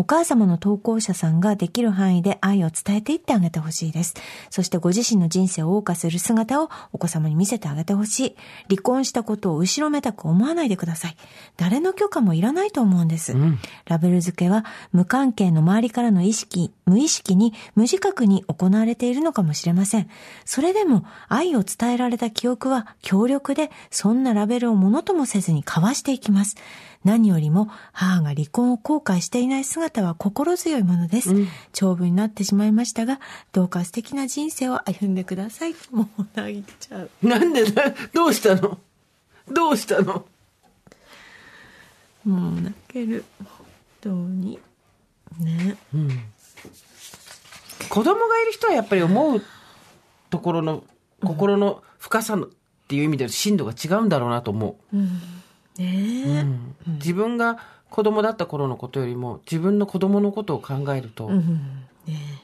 [0.00, 4.14] お母様の投稿者さんができる範囲で愛を伝えていってあげてほしいです。
[4.48, 8.36] そしてご自身の人生を謳歌する姿をお子様に見せてあげてほしい。
[8.70, 11.16] 離婚したことを後ろめたく思わないでください。
[11.58, 13.36] 誰の許可もいらないと思うんです。
[13.84, 20.08] ラベル付けは無関係の周りからの意識、無意識に無自覚に行われているのかもしれません。
[20.46, 26.56] それでも愛を伝えられた記憶は強力で、そんなラベルをものともせずに交わしていきます。
[27.04, 31.34] 何よりも母が離婚を後悔していない姿は心強いものです。
[31.72, 33.20] 長文になってしまいましたが、
[33.52, 35.74] どうか素敵な人生を歩んでください。
[35.90, 37.10] もう泣いちゃう。
[37.22, 38.78] なんでだ、どうしたの？
[39.50, 40.24] どうしたの？
[42.24, 43.24] もう泣ける。
[43.38, 43.48] 本
[44.00, 44.58] 当に。
[45.38, 45.76] ね。
[47.88, 49.42] 子供がいる人はやっぱり思う
[50.30, 50.84] ところの、
[51.22, 52.50] 心の深さのっ
[52.88, 54.96] ていう意味で深度が違うんだろうなと思う。
[55.78, 56.46] ね
[56.86, 56.90] え。
[56.92, 57.58] 自分が
[57.90, 61.44] 子供だった頃のことよりも自分の子供のことを考えるとうん。
[62.06, 62.42] ね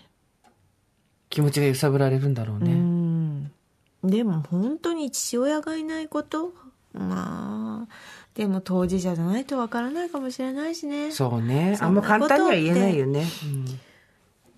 [1.29, 2.72] 気持ちが揺さぶられるんだろううね。
[2.72, 3.51] ん。
[4.05, 6.53] でも本当に父親がいないこと？
[6.95, 7.93] まあ、
[8.35, 11.12] でも当事者じゃないとわからないかもしれないしね。
[11.12, 11.77] そうね。
[11.79, 13.27] あんま簡単には言えないよね。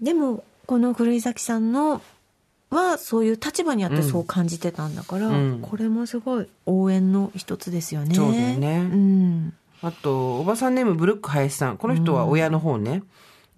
[0.01, 2.01] でも、この古井崎さんの
[2.71, 8.15] はそういう立場にあってそう感じてたんだから、うんこれもすごい応援の一つですよね。
[8.15, 9.55] そうだよねうん。
[9.81, 11.77] あと、おばさんネームブルック林さん。
[11.77, 13.03] この人は親の方ね。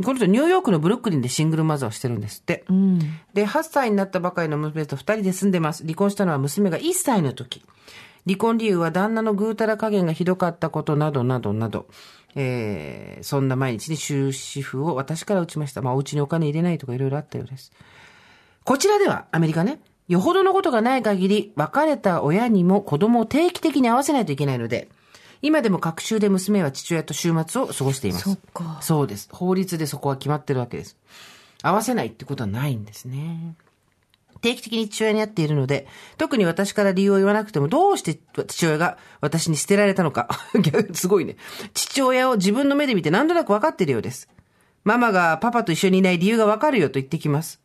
[0.05, 2.65] この人ニューヨークのブルックリンでシングルマザーをしてるんですって。
[2.69, 2.99] うん。
[3.35, 5.83] で、8歳になったばかりの娘と2人で住んでます。
[5.83, 7.63] 離婚したのは娘が1歳の時。
[8.27, 11.87] 離婚理由は旦那のぐうたら加減がひどかったことなどなどなど。
[12.35, 15.83] えー、そんな毎日に終止符を私から打ちました。
[15.83, 17.73] まあ、お家にお金入れないとかいろいろあったようです。
[18.65, 24.89] こちらでは、アメリカね、よほどのことがない限り、別れた親にも子供を定期的に会わせないといけないので、
[25.43, 28.25] 今でも各週で娘は父親と週末を過ごしています。
[28.25, 29.29] そっかそうです。
[29.33, 30.97] 法律でそこは決まってるわけです。
[31.63, 33.55] 合わせないってことはないんですね。
[34.41, 35.87] 定期的に父親に会っているので、
[36.19, 40.29] 特に私から理由を言わなくても、どうして父親が私に捨てられたのか。
[40.61, 41.37] 逆すごいね。
[41.75, 44.29] 父親を自分の目で見て何となく分かっているようです。
[44.85, 47.60] ママがパパと一緒にいない理由が分かるよと言ってきます。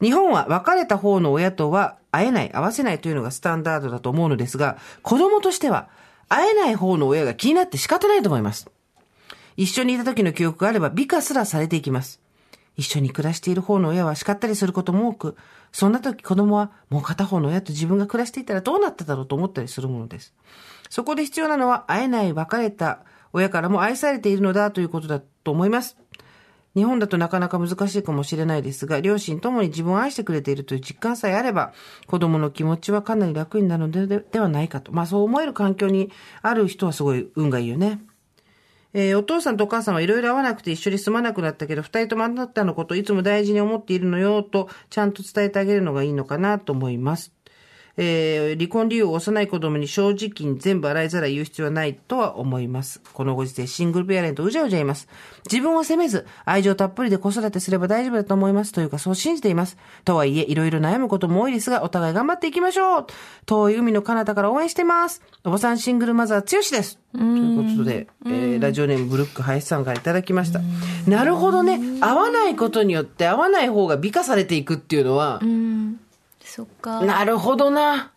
[0.00, 5.88] 日本は別れた方の親とは会えない、会わせないというのがスタンダードだと思うのですが、子供としては
[6.28, 8.70] 会えない方の親が気になって仕方ないと思います。
[9.56, 12.20] 一緒にいた時の記憶があれば美化すらされていきます。
[12.76, 15.36] 一緒に暮らしている方の親は叱ったりすることも多く、
[15.72, 20.34] そんな時子供はもう片方の親と自分が暮らしていたらどうなっただろうと思ったりするものです。
[20.90, 23.00] そこで必要なのは会えない別れた
[23.32, 25.96] 親からも愛されているのだということだと思います。
[26.74, 31.72] 日本だとなかなか難しいかもしれないですが、両親ともに自分を愛してくれているという実感さえあれば、
[32.06, 34.92] 子供の気持ちはかなり楽になるのではないかと。
[34.92, 36.10] まあそう思える環境に
[36.42, 38.00] ある人はすごい運がいいよね。
[38.92, 47.32] えーお父さんとお母さんはいろいろ会わなくて一緒に住まなくなったけど、二人ともあなたのことをいつも大事に思っているのよと、ちゃんと伝えてあげるのがいいのかなと思います。
[47.96, 53.00] えー離婚理由を幼い子供に正直に全部洗いざらい言う必要はないとは思います。
[53.12, 55.08] このご時世シングルペアレントうじゃうじゃいます。
[55.50, 58.72] 自分を責めず、愛情たっぷりで子育てすれば大丈夫だと思います。
[58.72, 59.76] というか、そう信じています。
[60.04, 63.06] とはいえ、いろいろ悩むことも多いですが、お互い頑張っていきましょう。
[63.46, 65.22] 遠い海の彼方から応援してます。
[65.44, 66.98] おばさんシングルマザー強しです。
[67.12, 70.60] ということで、えーラジオネームブルック林さんからいただきました。
[71.06, 71.80] なるほどね。
[72.00, 76.00] 合わないことによって合わない方が美化されていくっていうのは、うん
[76.54, 77.00] そっか。
[77.00, 78.12] なるほどな。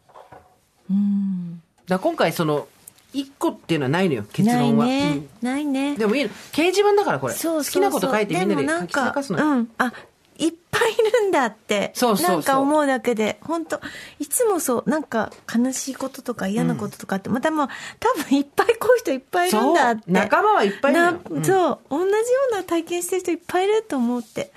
[0.92, 1.60] うん。
[1.88, 2.68] だ今回その、
[3.12, 4.86] 一個っていうのはないのよ、結ない論は。
[4.86, 5.30] ね、うん。
[5.42, 5.98] ないね。
[5.98, 6.30] でもいいの。
[6.30, 7.34] 掲示板だからこれ。
[7.34, 7.82] そうそうそう。
[7.82, 9.46] 好きなこと書いてみんなでも書き散らかすのよ。
[9.46, 9.70] うん。
[9.80, 9.92] あ
[10.38, 11.90] いっぱいいるんだって。
[11.96, 13.40] そうそうなんか思うだけで。
[13.42, 13.82] 本当
[14.20, 14.90] いつもそう。
[14.90, 17.68] なんか悲しいこととか嫌なこととかって、またもう
[18.00, 20.04] 多分いっぱいこういう人いっぱいいるんだって。
[20.06, 21.44] 仲間はいっぱいいるうん。
[21.44, 21.80] そう。
[21.90, 22.18] 同じよ
[22.52, 24.52] うな体験してる人いっぱいいると思って。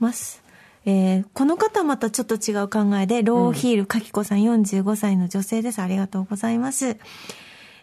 [0.00, 0.43] ます。
[0.86, 5.80] えーこの方はまたちょっと違う考えで、ローヒールかきこさん45歳の女性です。
[5.80, 6.98] ありがとうございます。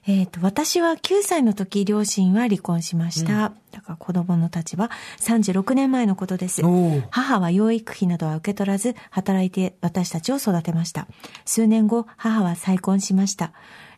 [0.08, 3.54] えっ、と、私は9歳の時、両親は離婚しました。
[3.72, 4.90] だから子供の立場、
[5.20, 6.64] 36年前のことです。
[7.12, 11.08] 母は養育費などは受け取らず、働いて私たちを育てました。
[11.46, 13.54] 数年後、母は再婚しました。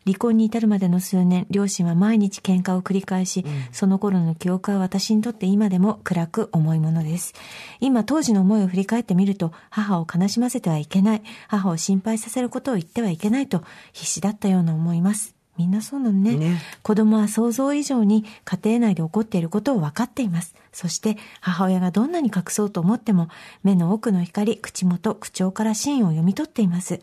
[0.06, 7.32] 離婚に至るまでの数年、両親は毎日喧嘩を繰り返し、その頃の記憶は私にとって今でも暗く重いものです。
[7.80, 15.34] 今、当時の思いを振り返ってみると、母を悲しませてはいけない、母を心配させることを言ってはいけないと、必死だったような思います。
[15.56, 16.36] みんなそうなのね。
[16.36, 20.54] ね子供は想像以上に家庭内で起こっていることを分かっています。
[20.72, 23.28] そして母親がどんなに隠そうと思っても
[23.62, 27.00] 目の奥の光、口元、口調からシーンを読み取っています。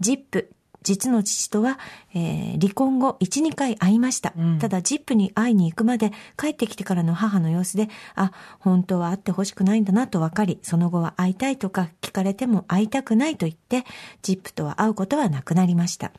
[0.00, 0.50] ジップ、
[0.82, 1.78] 実の父とは、
[2.14, 4.32] えー離婚後1、2回会いました。
[4.58, 13.84] ただ、ジップに会いに行くまで帰ってきてからの母の様子で、あ、本当は会ってほしくないんだなと分かり、その後は会いたいとか聞かれても会いたくないと言って、
[14.22, 16.12] ジップとは会うことはなくなりました。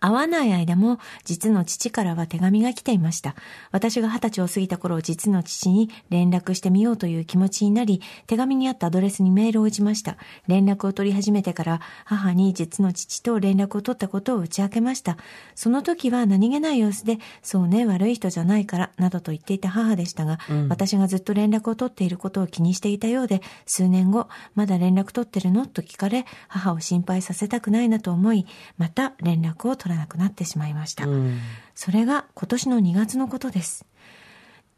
[0.00, 3.34] 会わない間も実の父からは手紙が来ていました。
[3.72, 10.16] 私が二十歳を過ぎた頃、実の父に連絡してみようという気持ちになり、手紙にあったアドレスにメールを打ちました。
[10.46, 15.16] 連絡を取り始めてから、母に実の父と連絡を取ったことを打ち明けました。
[15.54, 20.38] その時は何気ない様子で、そうね、悪い人じゃないから、などと言っていた母でしたが、
[20.68, 25.66] 私がずっと連絡を取っていることを気にしていたようで、数年後、まだ連絡取ってるの？
[25.66, 28.46] と聞かれ、母を心配させたくないなと思い、
[28.78, 31.06] また連絡を取らなくなってしまいました。
[31.06, 31.38] うん。
[31.74, 33.84] それが今年の2月のことです。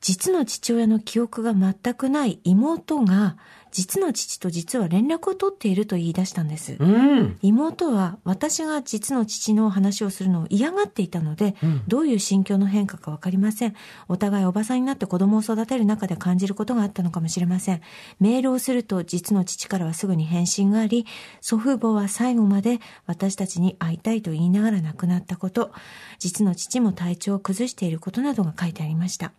[0.01, 3.37] 実の父親の記憶が全くない妹が、
[3.73, 6.77] 実の父と実は連絡を取っていると言い出したんです。
[6.79, 7.39] うん。
[7.43, 11.55] 妹は私が実の父の話をするのを嫌がっていたので、
[11.87, 13.75] どういう心境の変化かわかりません。
[14.09, 17.81] お互いおばさんになって子供を育てる中で感じることがあったのかもしれません。
[18.21, 21.07] メールをすると実の父からはすぐに返信があり、
[21.41, 25.73] 祖父母は最後まで私たちに会いたいと言いながら亡くなったこと、
[26.19, 29.33] 実の父も体調を崩していることなどが書いてありました。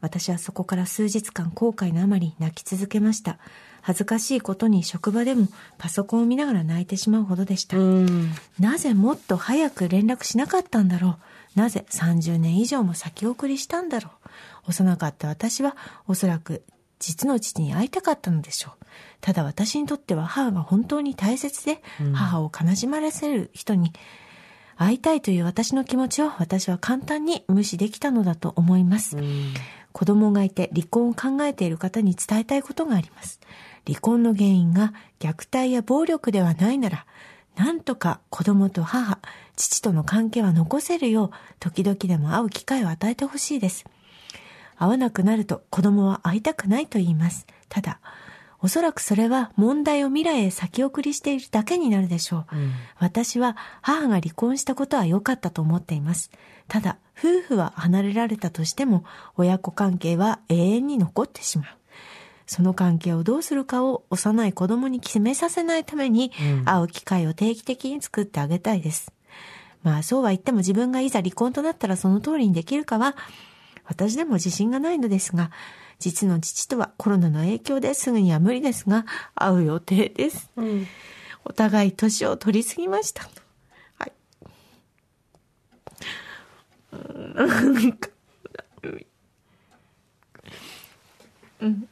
[0.00, 3.38] 私はそこから数日間後悔のあまり泣き続けました。
[3.82, 5.48] 恥ずかしいことに職場でも
[5.78, 7.78] パソコンを見ながら泣いてしまうほどでした。
[7.78, 8.30] うん。
[8.58, 11.18] なぜもっと早く連絡しなかったんだろ
[11.56, 11.58] う？
[11.58, 14.10] なぜ30年以上も先送りしたんだろ
[14.66, 14.70] う？
[14.70, 15.76] 幼かった私は
[16.06, 16.62] おそらく
[16.98, 18.84] 実の父に会いたかったのでしょう。
[19.22, 21.82] ただ私にとっては母が本当に大切で、
[22.12, 23.92] 母を悲しまらせる人に
[24.76, 29.16] 会いたいという私の気持ちを私は簡単に無視できたのだと思います。
[29.92, 33.40] 子供がいて離婚を考えている方に伝えたいことがあります。
[33.86, 37.06] 離婚の原因が虐待や暴力ではないなら、
[37.56, 39.18] なんとか子供と母、
[39.56, 43.84] 父との関係は残せるよう、時々でも会う機会を与えてほしいです。
[44.76, 47.46] 会わなくなると子供は会いたくないと言います。
[47.68, 48.00] ただ、
[48.62, 52.46] おそらくそれは問題を未来へ先送りしているだけになるでしょう。
[52.98, 56.30] 私は母が離婚したことは良かったと思っています。
[56.68, 59.04] ただ、夫婦は離れられたとしても、
[59.36, 61.66] 親子関係は永遠に残ってしまう。
[62.46, 66.32] その関係をどうするかを幼い子供に決めさせないために、
[66.64, 69.12] 会う機会を定期的に作ってあげたいです。
[69.82, 73.16] まあそうは言っても自分がいざ離婚となったらその通りにできるかは、
[73.84, 75.50] 私でも自信がないのですが、
[76.00, 80.50] 実の父とはコロナの影響ですぐには無理ですが、会う予定です。
[81.44, 83.28] お互い年を取りすぎました。
[83.98, 84.12] はい。
[91.60, 91.88] うん。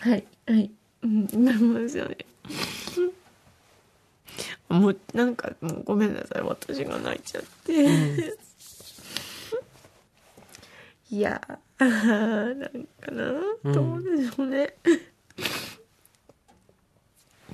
[0.00, 0.70] はい、はい。
[1.02, 2.16] うん、なりますよね。
[4.68, 6.42] もう、なんか、もうごめんなさい。
[6.42, 8.36] 私が泣いちゃって。
[11.10, 14.74] いやー、なんかな、どうでしょうね。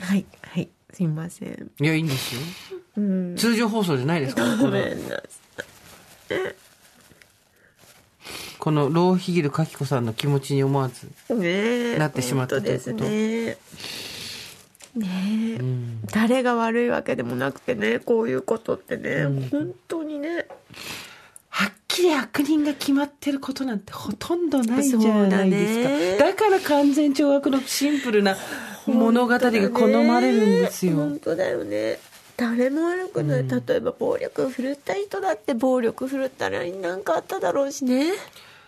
[0.01, 0.68] はい、はい。
[0.93, 1.71] すいません。
[1.81, 2.41] いや、いいんですよ。
[2.97, 5.23] うん通常放送じゃないですから、ごめんなさ
[8.59, 11.07] このローヒギルかきこさんの気持ちに思わず。
[11.31, 11.49] いね
[11.95, 13.57] えなってしまった本当ですとね
[14.97, 15.07] ね
[15.59, 15.59] え、
[16.12, 20.47] 誰が悪いわけでもなくてねこういうことってね、本当にね
[22.01, 26.24] きり悪人が決まってることなんてほとんどないじゃないですか。
[26.24, 28.36] だから完全懲悪のシンプルな
[28.86, 30.96] 物語が好まれるんですよ。
[30.96, 31.98] 本当だよね。
[32.36, 38.12] 誰も悪くない、例えば暴力振るった人だって暴力振るったら何かあっただろうしね。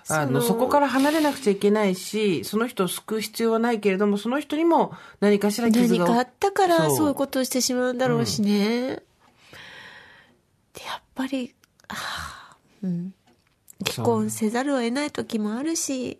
[0.08, 6.04] あの、そこから離れなくちゃいけないし、その人を救う必要はないけれども、その人にも何かしら傷が。
[6.04, 7.08] 何かあったからそう。
[7.08, 8.96] いうことをしてしまうんだろうしね、
[10.74, 11.54] でやっぱり
[11.88, 13.14] ああうん
[13.82, 16.18] 離婚せざるを得ない時もあるし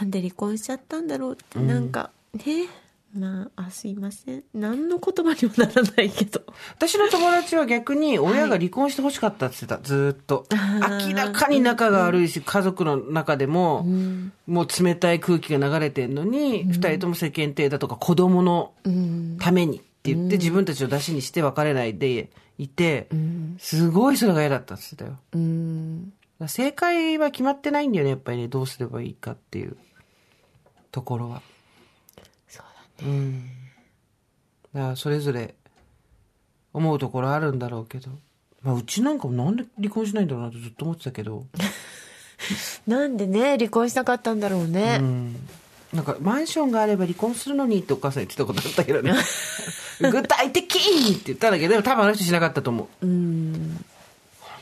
[0.00, 2.68] なんで離婚しちゃったんだろうって、なんかね
[3.14, 4.42] まああすいません。
[4.54, 6.40] 何の言葉にもならないけど。
[6.74, 10.46] 私の友達は逆に親が離婚してほしかったって言ってた、ずーっと。
[10.48, 11.08] ー。
[11.10, 13.84] 明らかに仲が悪いし、家族の中でも、
[14.46, 19.36] もう冷たい空気が流れてんのに、二、人とも世間体だとか子供のうん。
[19.38, 23.08] ためにって言って、自分たちを出しにして別れないでいて、
[23.58, 25.42] すごいそれが嫌だったって言ってたよ。
[26.48, 29.76] 正解は決まってないんだよね、やっぱりね、どうすればいいかっていう
[30.90, 31.42] ところは。
[32.48, 32.62] そ
[33.02, 33.44] ううん。
[34.74, 35.54] だからそれぞれ
[36.72, 38.10] 思うところあるんだろうけど。
[38.62, 41.46] まあ、うちなんかもなんで離婚しないんだろうなとずっと思ってたけど。
[42.86, 45.48] なんでね離婚したかったんだろうね、うん。
[45.92, 49.12] なんか、マンションがあれば離婚するのにってお母さん言ってたことあったけどね。
[50.00, 53.06] 具体的にって言ったんだけど、でも多分あの人しなかったと思う。
[53.06, 53.84] うん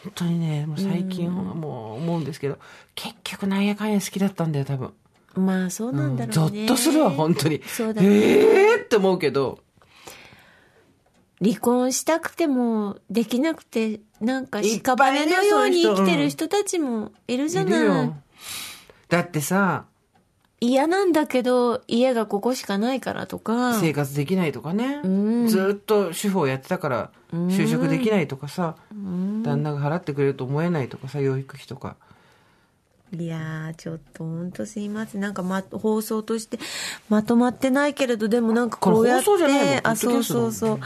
[0.05, 2.59] 本当にね、もう最近はもう思うんですけど、
[2.95, 4.93] 結局なんやかんや好きだったんだよ、多分。
[5.35, 7.63] まあそうなんだろゾうね、ッとするわ、本当に。
[7.67, 8.09] そうだね。
[8.09, 9.61] えーって思うけど、
[11.43, 16.49] 離婚したくてもできなくてなんか屍のように生きてる人。
[16.49, 17.85] たちもいるじゃない。
[17.85, 18.17] よ。
[19.09, 19.85] だってさ、
[20.61, 23.75] 嫌なんだけど家がここしかないからとか。
[23.81, 25.47] 生活できないとかね、ん。
[25.49, 31.97] ずっと主婦をやってたから就職できないとかさ、旦那が払ってくれると思えないとかさ養育費とか。
[33.13, 35.21] いやーちょっとほんとすいません。
[35.21, 36.61] なんか、ま、放送として
[37.09, 40.81] まとまってないけれどでもなんかこうやってあそうそうそう。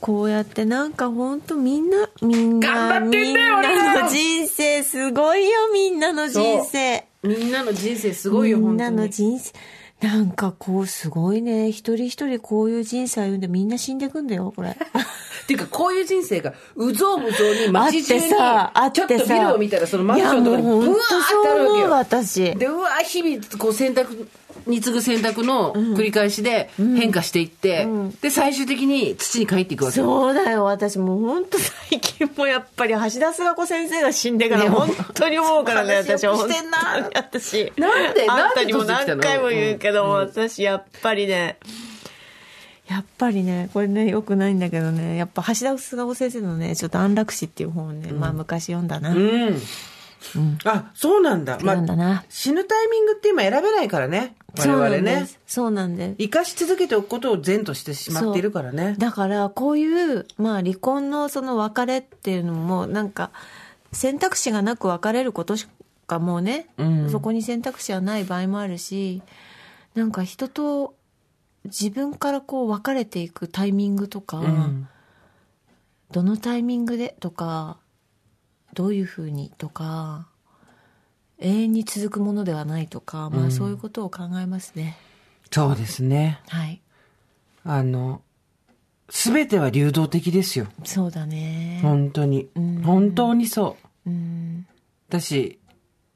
[0.00, 9.52] こうやってなんかほんとみんなみんな頑張ってんだよみんなの人生すごいよみんなの人生みんなの人生すごいよみんなの人生。
[10.00, 11.70] なんかこうすごいね。
[11.70, 14.70] 一人一人こういう人生歩んでみんな死んでくんだよこれ。
[14.70, 14.74] っ
[15.46, 19.06] ていうかこういう人生がうぞうむぞうに街中にさあってさ。
[19.06, 22.54] ちょっとビルを見たらそのマンションとかにうほんとブワーってあるわけそう思うよ私。
[22.56, 24.28] でうわ日々こう選択
[24.66, 27.86] に次ぐ選択の繰り返しで変化していって、
[28.20, 30.00] で最終的に土に帰っていくわけ。
[30.00, 36.36] よそうだよ私もう本当最近もやっぱり橋田壽賀子先生が死んでからね本当に思うからね話私は。
[36.36, 36.78] してんな
[37.14, 37.72] 私。
[37.78, 41.58] なんであんたにも何回も言うけども、私やっぱりね
[42.88, 49.58] やっぱりねこれねよくないんだけどねやっぱ橋田壽賀子先生のねちょっと安楽死っていう本をね、まあ昔読んだな、うん、
[50.64, 52.24] あそうなんだ、まあ、読んだな。
[52.28, 55.40] 死ぬタイミングって今選べないからね我そうなん々ねです。
[55.46, 56.14] そうなんです。
[56.18, 58.94] 生かし続けておくことを善としてしまっているからね。
[58.98, 63.30] だからこういう、まあ、離婚のその別れっていうのもなんか
[63.92, 65.66] 選択肢がなく別れることし
[66.06, 67.10] かもうね、うん。
[67.10, 69.22] そこに選択肢はない場合もあるし
[69.94, 70.94] なんか人と
[71.64, 74.88] 自分からこう別れていくタイミングとか、うん。
[76.10, 77.78] どのタイミングでとか
[78.74, 80.28] どういうふうにとか
[81.42, 84.96] 永遠に続くものではないとか、まあ、そういうことを考えますね。
[85.50, 86.40] そうですね。
[86.48, 86.80] はい。
[87.64, 88.22] あの
[89.08, 90.66] 全ては流動的ですよ。
[90.84, 91.80] そうだね。
[91.82, 92.48] 本当に。
[92.58, 92.82] ん。
[92.82, 93.76] 本当にそ
[94.06, 94.10] う。
[94.10, 94.66] うん。
[95.10, 95.58] だし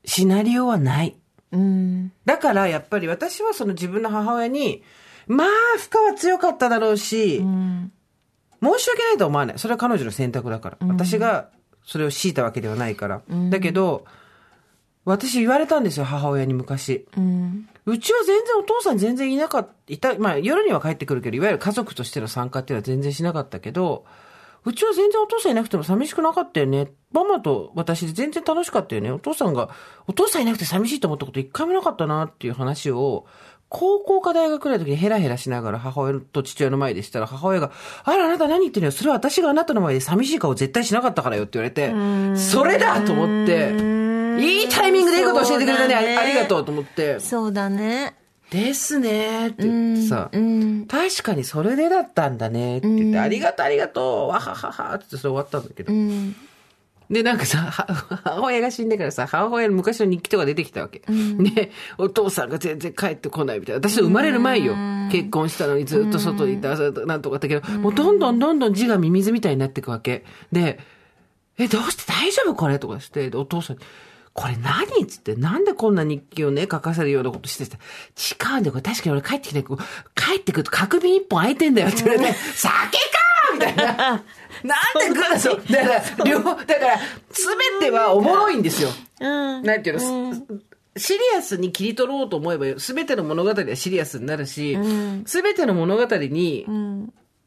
[0.05, 1.17] シナリオはない。
[1.53, 2.13] うん。
[2.25, 4.83] だからやっぱり私はその自分の母親に
[5.27, 5.49] まあ
[5.79, 7.93] 負荷は強かっただろうし、うん。
[8.63, 9.59] 申し訳ないとは思わない。
[9.59, 10.79] それは彼女の選択だから。
[10.87, 11.51] 私が
[11.85, 13.23] それを強いたわけではないから。
[13.51, 14.07] だけど、
[15.07, 17.07] 私言われたんですよ、母親に昔。
[17.17, 24.05] うんうちは全然お父さん全然いなかった、いた、まあ夜には帰ってくるけど、いわゆる家族としての参加っていうのは全然しなかったけど、
[24.65, 26.91] うちは全然お父さんいなくても寂しくなかったよね。
[27.13, 29.13] ママと私で全然楽しかったよね。
[29.13, 29.71] お父さんが、
[30.09, 33.27] お父さんいなくて寂しいと思ったこと一回もなかったなっていう話を、
[33.69, 37.71] 高校か大学くらいの時にヘラヘラしながら母親と父親の前でしたら、母親が、
[38.03, 38.87] あらあなた何言ってるの？
[38.87, 38.91] よ。
[38.91, 41.95] それは私があなたの前で寂しい顔絶対しなかったからよって言われて、
[42.37, 44.06] それだと思って、
[44.39, 46.07] いいタイミングでいいこと教えてくれたね。
[46.07, 47.21] ねありがとうと思って。
[47.21, 48.15] そうだね。
[48.51, 50.87] ですねって言ってさ、うん。
[50.87, 55.93] 確かにそれでだったんだねって言って、うんありがとうありがとう、わはははって言ってそれ終わったんだけど。
[55.93, 56.37] うん。
[57.11, 57.71] で、なんかさ、は
[58.25, 61.03] 母親が死んでからさ、母親の昔の日記とか出てきたわけ。
[61.09, 63.89] で、お父さんが全然帰ってこないみたいな。
[63.89, 64.75] 私生まれる前よ。
[65.11, 70.25] 結婚したのにずっと外にいた、なんとかだけど、もうどんどんどんどん字がミミズみたいになっていくわけ。
[70.51, 70.81] で、
[71.59, 72.79] え、どうして大丈夫これ？
[72.79, 73.83] とかして、でお父さんに、
[74.37, 83.05] これ何っつって、なんでこんな日記をね、書かせるようなことしてた違うんだよ、これ確かに俺帰ってきて、帰ってくると角瓶一本開いてんだよって言われて、酒か
[83.55, 83.97] みたいな。
[84.63, 86.99] なんでグラスを、だから、両、だから、
[87.31, 87.47] す
[87.81, 88.91] べてはおもろいんですよ。
[89.21, 89.63] うん。
[89.63, 90.35] なんていうの、
[90.99, 94.79] シリアスに切り取ろうと思えば、すべての物語はシリアスになるし、
[95.25, 96.67] すべての物語に、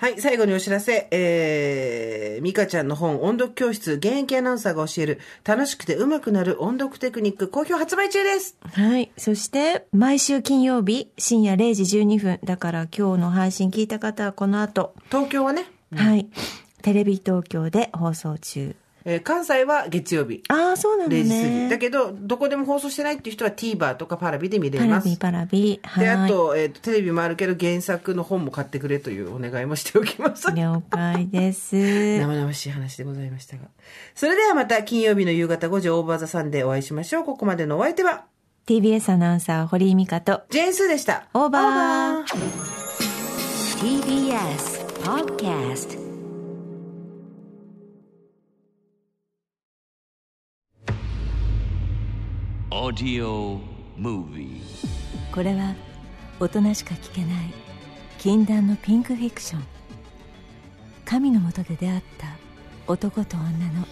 [0.00, 1.08] はい、最後にお知らせ。
[1.10, 8.56] えー、ミカちゃんの本、音読教室、現役アナウンサーが教える、楽しくて上手くなる音読テクニック、好評発売中です。
[8.62, 9.10] はい。
[9.16, 12.38] そして、毎週金曜日、深夜0時12分。
[12.44, 16.28] だから今日の配信聞いた方はこの後、東京はね、はい。
[16.82, 18.76] テレビ東京で放送中。
[19.08, 20.42] えー関西は月曜日。
[20.48, 21.42] ああ、そうなんだ0時過ぎ。
[21.42, 21.68] ね。
[21.70, 25.16] だけど、どこでも放送してないっていう人は TVer とかパラビで見れます。
[25.18, 25.80] パラビパラビ。
[25.82, 26.04] はい。
[26.04, 30.52] で、あと、えっ、と、テレビもあるけど、原作の本も買ってくれというお願いもしておきます。
[30.52, 31.74] 了解です。
[32.20, 33.62] 生々しい話でございましたが。
[34.14, 37.24] それではまた金曜日の夕方5時オーバーザさんでお会いしましょう。
[37.24, 38.24] ここまでのお相手は、
[38.66, 41.26] TBS アナウンサー、堀井美香と、ジェーンスーでした。
[41.32, 42.88] オーバー
[43.78, 46.07] TBS Podcast
[55.32, 55.74] これは、
[56.38, 57.54] 大人しか聞けない、
[58.18, 59.64] 禁断のピンクフィクション。
[61.06, 62.26] 神のもとで出会った
[62.86, 63.86] 男と女の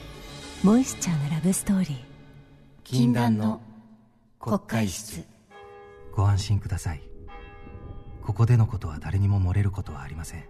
[0.63, 1.97] モイスチャーなラブストーリー。
[2.85, 3.63] 禁断の
[4.39, 5.25] 国会室。
[6.13, 7.03] ご安心ください。
[8.23, 10.45] ここでのことは誰にも漏れることはありません。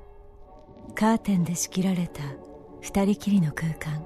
[0.96, 2.22] カーテンで仕切られた
[2.80, 4.04] 二人きりの空間。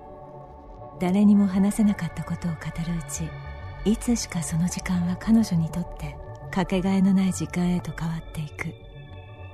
[1.00, 3.24] 誰にも話せなかったことを語るうち
[3.84, 6.16] いつしかその時間は彼女にとって
[6.50, 8.74] かけがえのない時間へと変わっていく。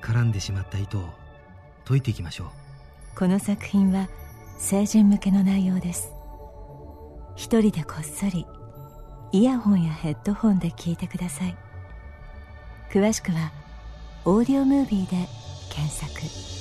[0.02, 1.08] 絡んでしまった糸を
[1.84, 2.48] 解いていきましょう。
[3.16, 4.08] この作品は
[4.58, 6.12] 成人向けの内容です。
[7.36, 8.46] 一人でこっそり
[9.32, 11.56] イヤホンやヘッドホンで聞いてください。
[12.90, 13.52] 詳しくは
[14.24, 15.28] 「オーディオムービー」で
[15.70, 16.56] 検索。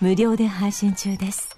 [0.00, 1.56] 無料で配信中です